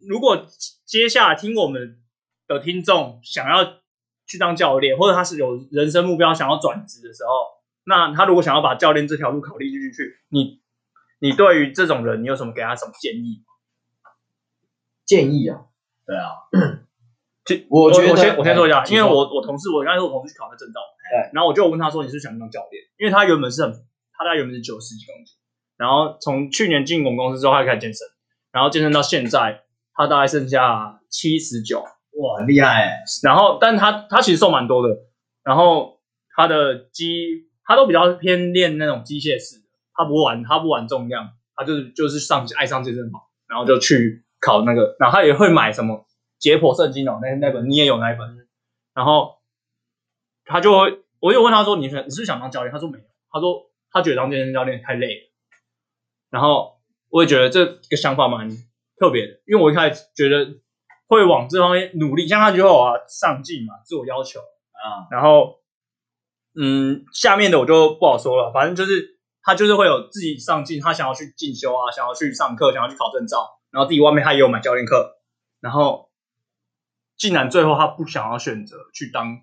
[0.00, 0.44] 如果
[0.84, 2.02] 接下来听我们
[2.48, 3.80] 的听众想要
[4.26, 7.30] 去当教练，或者他是有人生目标想要转职的时候，
[7.84, 10.60] 那他如果想要把教练这条路考虑进去，你
[11.20, 13.44] 你对于这种人，你有什么给他什么建议？
[15.04, 15.66] 建议啊，
[16.06, 16.26] 对啊，
[17.44, 20.80] 其我觉得我先我先说一下，哎因为我我同事，我刚才说我同事去考那证照，
[21.10, 23.72] 对，然后我就问他说你是想当教练，因为他原本是很，
[24.12, 25.34] 他大概原本是九十几公斤，
[25.76, 28.06] 然后从去年进我们公司之后，他就开始健身，
[28.52, 29.62] 然后健身到现在，
[29.94, 32.92] 他大概剩下七十九，哇，很厉害哎，
[33.24, 34.94] 然后但他他其实瘦蛮多的，
[35.42, 35.98] 然后
[36.36, 39.64] 他的肌他都比较偏练那种机械式的，
[39.94, 46.06] 他不玩他不玩重量，他就是就是上爱上健身房，然后就去考那个，然后他也会买什么
[46.40, 48.48] 解剖圣经哦，那那本你也有那一本，
[48.94, 49.36] 然后
[50.44, 52.72] 他就会我就问他说你你是不是想当教练？
[52.72, 55.30] 他说没有，他说他觉得当健身教练太累了，
[56.30, 56.80] 然后
[57.10, 58.48] 我也觉得这个想法蛮
[58.96, 60.58] 特别的，因为我一开始觉得
[61.06, 65.60] 会往这方面努力，像他就有啊上进嘛，自我要求，啊，然后
[66.54, 75.16] 嗯下面的我就不好说了，反正就是他就是会有自己上进，他想要去进修啊，想要去上课，想要去考证照，然后自己外面他也有买教练课，
[75.60, 76.09] 然后
[77.20, 79.42] 竟然最后他不想要选择去当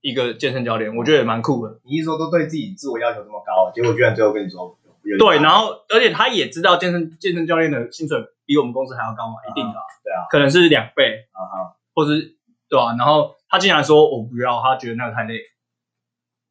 [0.00, 1.80] 一个健身教练，我觉得也蛮酷的。
[1.82, 4.78] 你一说都对自己自我要求这么高，结果居然最后跟你说
[5.18, 10.30] 对，然后后而且他也知道健身健身教练的薪水比我们公司还要高嘛，一定的啊、对啊。
[10.30, 12.36] 可能是两倍，啊哈，或是
[12.68, 15.40] 对吧、然后他竟然说我不要，他觉得那个太累，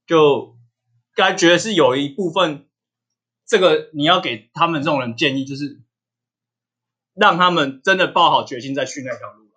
[0.06, 0.58] 就
[1.16, 2.68] 该觉得是有一部分，
[3.48, 5.80] 这个你要给他们这种人建议，就是
[7.16, 9.49] 让他们真的抱好决心再去那条路。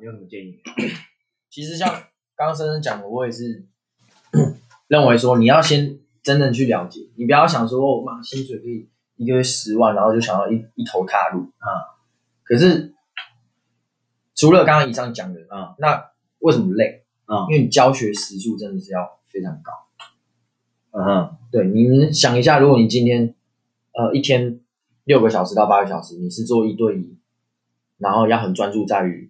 [0.00, 0.58] 你有什么建议？
[1.50, 1.88] 其实像
[2.34, 3.66] 刚刚深深讲的，我也是
[4.88, 12.00] 认为说，你要先真正去了解，你不要想说，我妈薪水可以一个月十万，然后就想要一一头踏入啊。
[12.42, 12.94] 可是
[14.34, 17.04] 除了刚刚以上讲的啊，那为什么累？
[17.26, 19.72] 啊因为你教学时数真的是要非常高。
[20.92, 23.36] 嗯哼，对，你们想一下，如果你今天
[23.92, 24.60] 呃一天
[25.04, 27.16] 六个小时到八个小时，你是做一对一，
[27.98, 29.29] 然后要很专注在于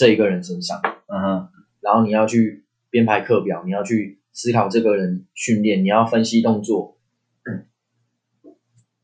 [0.00, 1.48] 这一个人身上，嗯哼，
[1.80, 6.96] 然后你要去编排课表，你要去思考这个人训练，你要分析动作，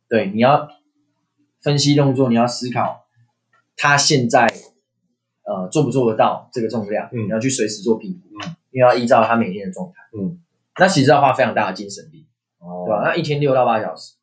[0.09, 0.71] 对，你要
[1.61, 3.07] 分析动作，你要思考
[3.77, 4.47] 他现在
[5.43, 7.27] 呃做不做得到这个重量，嗯。
[7.27, 8.57] 你要去随时做评估，嗯。
[8.71, 10.41] 因为要依照他每天的状态，嗯，
[10.79, 12.27] 那其实要花非常大的精神力，
[12.59, 12.85] 哦。
[12.87, 13.03] 对吧？
[13.05, 14.15] 那一天六到八小时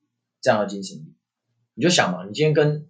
[0.42, 1.14] 这样的精神力，
[1.76, 2.88] 你就想嘛，你今天跟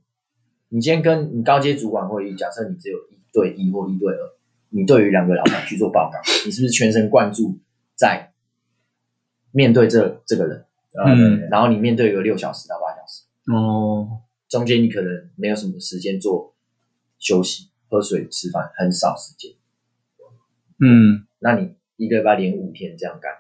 [0.70, 4.34] 你今天跟你高阶主管会议，假设你只有一对一或一对二，
[4.70, 7.60] 你对于两个老板去做报告，你是不是全神贯注
[7.96, 8.32] 在
[9.52, 16.56] 面对这这个人，嗯然后你面对个六小时到八小时，哦，中间你可能没有什么时间做
[17.18, 19.52] 休息、喝水、吃饭，很少时间。
[20.80, 23.32] 嗯，那你一个礼拜连五天这样干，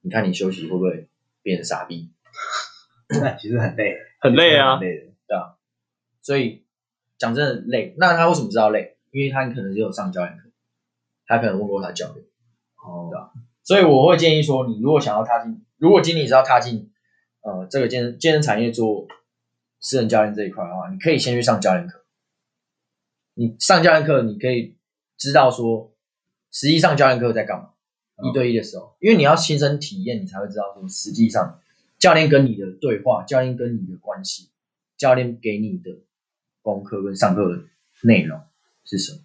[0.00, 1.08] 你看你休息会不会
[1.42, 2.10] 变成傻逼？
[3.20, 4.88] 那其实很累，很累啊很。
[4.88, 5.56] 累的。
[6.22, 6.63] 所以
[7.24, 7.94] 讲真的累。
[7.96, 8.96] 那他为什么知道累？
[9.10, 10.50] 因为他可能只有上教练课，
[11.26, 12.26] 他可能问过他教练。
[12.84, 16.90] 哦，对吧所以我会建议说，你如果想要踏进，如果今天你是要踏进
[17.40, 19.06] 呃这个健身健身产业做
[19.80, 22.04] 私人教练这一块的话，你可以先去上教练课。
[23.34, 24.76] 你上教练课，你可以
[25.16, 25.94] 知道说，
[26.52, 27.70] 实际上教练课在干嘛。
[28.16, 31.58] 嗯一对一的时候，因为你要亲身体验，你才会知道说，实际上
[31.98, 34.50] 教练跟你的对话，教练跟你的关系，
[34.96, 35.90] 教练给你的
[36.64, 37.62] 功课跟上课的
[38.02, 38.40] 内容
[38.84, 39.18] 是什么，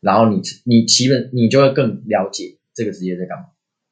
[0.00, 3.46] 然后你你基本你就会更了解这个职业在干嘛。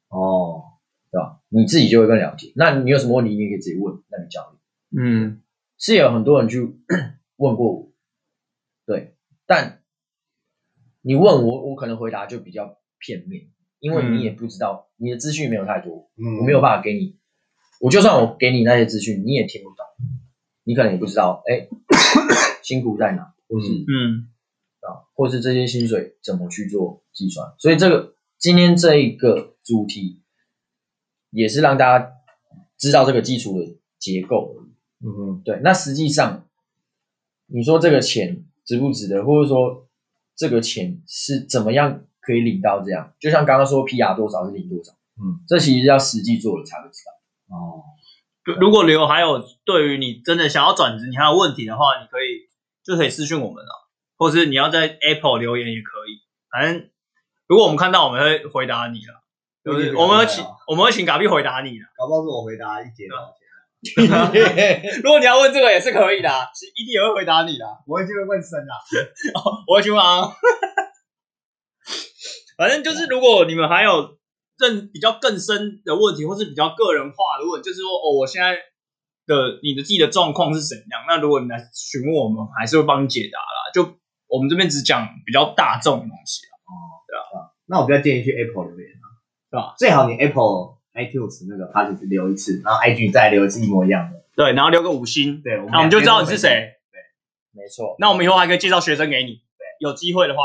[0.07, 0.63] 哦，
[1.11, 1.41] 对吧？
[1.49, 2.53] 你自己就会更了解。
[2.55, 5.05] 那你有什么问题，你也可以直接问那个教练。
[5.05, 5.41] 嗯
[5.77, 6.61] 是有很多人去
[7.35, 7.91] 问过我，
[8.85, 9.81] 对，但
[11.01, 13.49] 你问我，我可能回答就比较片面，
[13.79, 17.17] 因为你也不知道，你的资讯没有太多，嗯我没有办法给你。
[17.81, 19.85] 我就算我给你那些资讯，你也听不懂，
[20.63, 21.67] 你可能也不知道，哎，
[22.63, 24.33] 辛苦在哪，或是嗯
[24.81, 27.53] 啊，或是这些薪水怎么去做计算。
[27.59, 30.23] 所以这个今天这一个主题，
[31.29, 32.11] 也是让大家
[32.77, 34.73] 知道这个基础的结构而已。
[35.05, 36.47] 嗯哼，对，那实际上
[37.45, 39.87] 你说这个钱值不值得，或者说
[40.35, 43.13] 这个钱是怎么样可以领到这样？
[43.19, 47.55] 就像刚刚说 PR 多少是领多少，嗯，这其实要实际做了才会知道。
[47.55, 47.83] 哦，
[48.59, 52.49] 如果留还有对于你真的想要转职，你还有问题的话，你可以
[52.85, 56.21] 就可以私讯我们了，或是你要在 Apple 留言也可以。
[56.51, 56.89] 反正
[57.47, 59.23] 如果我们看到，我们会回答你了。
[59.63, 61.85] 就是我们会请我们会请嘎比回答你的。
[61.97, 63.41] 搞不好是我回答一节多少钱？
[65.01, 67.71] 如果你要问这个也是可以的啊，其实一定也会回答你的啊。
[67.87, 68.73] 我会去问深啊。
[69.67, 70.31] 我会去问啊。
[72.57, 74.17] 反正就是，如果你们还有
[74.57, 78.57] 更比较更深的问题，或是比较个人化的问，就是说，哦，我现在
[79.25, 81.03] 的你的自己的状况是怎样？
[81.07, 83.71] 那如果你来询问我们，还是会帮你解答啦。
[83.73, 83.97] 就
[84.27, 86.53] 我们这边只讲比较大众的东西啊。
[87.65, 89.07] 那我比较建议去 Apple 留言啊，
[89.49, 89.73] 对吧？
[89.77, 94.21] 最好你 Apple iTunes 那个 p a c k 留一次，然后 IG 再留一次一模一样的。
[94.35, 96.73] 对，然后留个五星，对，那我们就知道你是谁。
[96.91, 96.99] 对
[97.61, 97.95] 没错。
[97.99, 99.35] 那我们以后还可以介绍学生给你。
[99.35, 100.41] 对，有机会的话，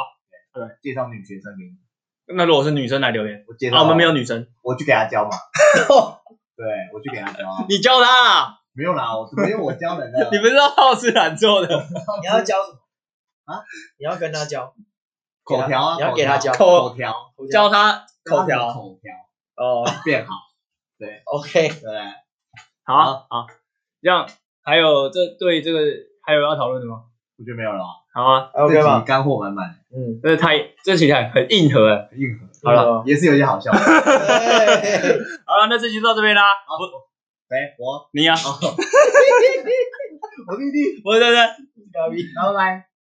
[0.54, 2.36] 对，介绍女学生给你。
[2.36, 5.30] 那如果是女生来留言，我介绍、啊，我们没有女生，我去给她教嘛。
[6.56, 7.66] 对，我去给她教。
[7.68, 8.57] 你教她啊？
[8.78, 10.18] 没有啦，我没有我教人的。
[10.30, 11.76] 你不知道浩是懒做的？
[12.22, 12.78] 你要教什么
[13.44, 13.64] 啊？
[13.98, 14.72] 你要跟他教
[15.42, 15.96] 口条啊？
[15.96, 17.12] 你要给他教口条，
[17.50, 19.12] 教他口条，口条
[19.56, 20.34] 哦，变好。
[20.96, 22.00] 对，OK，对，
[22.84, 23.46] 好好，
[24.00, 24.28] 这样
[24.62, 25.80] 还有这对这个
[26.24, 27.02] 还有要讨论的吗？
[27.36, 27.84] 我觉得没有了。
[28.14, 29.00] 好啊，OK 吧？
[29.04, 29.74] 干货满满。
[29.92, 32.46] 嗯，这太这题材很硬核硬核。
[32.64, 33.70] 好了，也是有些好笑。
[33.74, 33.78] 好
[35.58, 36.42] 了，那这期到这边啦。
[36.68, 37.07] 我，
[37.48, 38.08] 哎，我。
[38.12, 38.34] 你呀，
[40.48, 41.36] 我弟弟，我对对，
[41.92, 42.87] 高。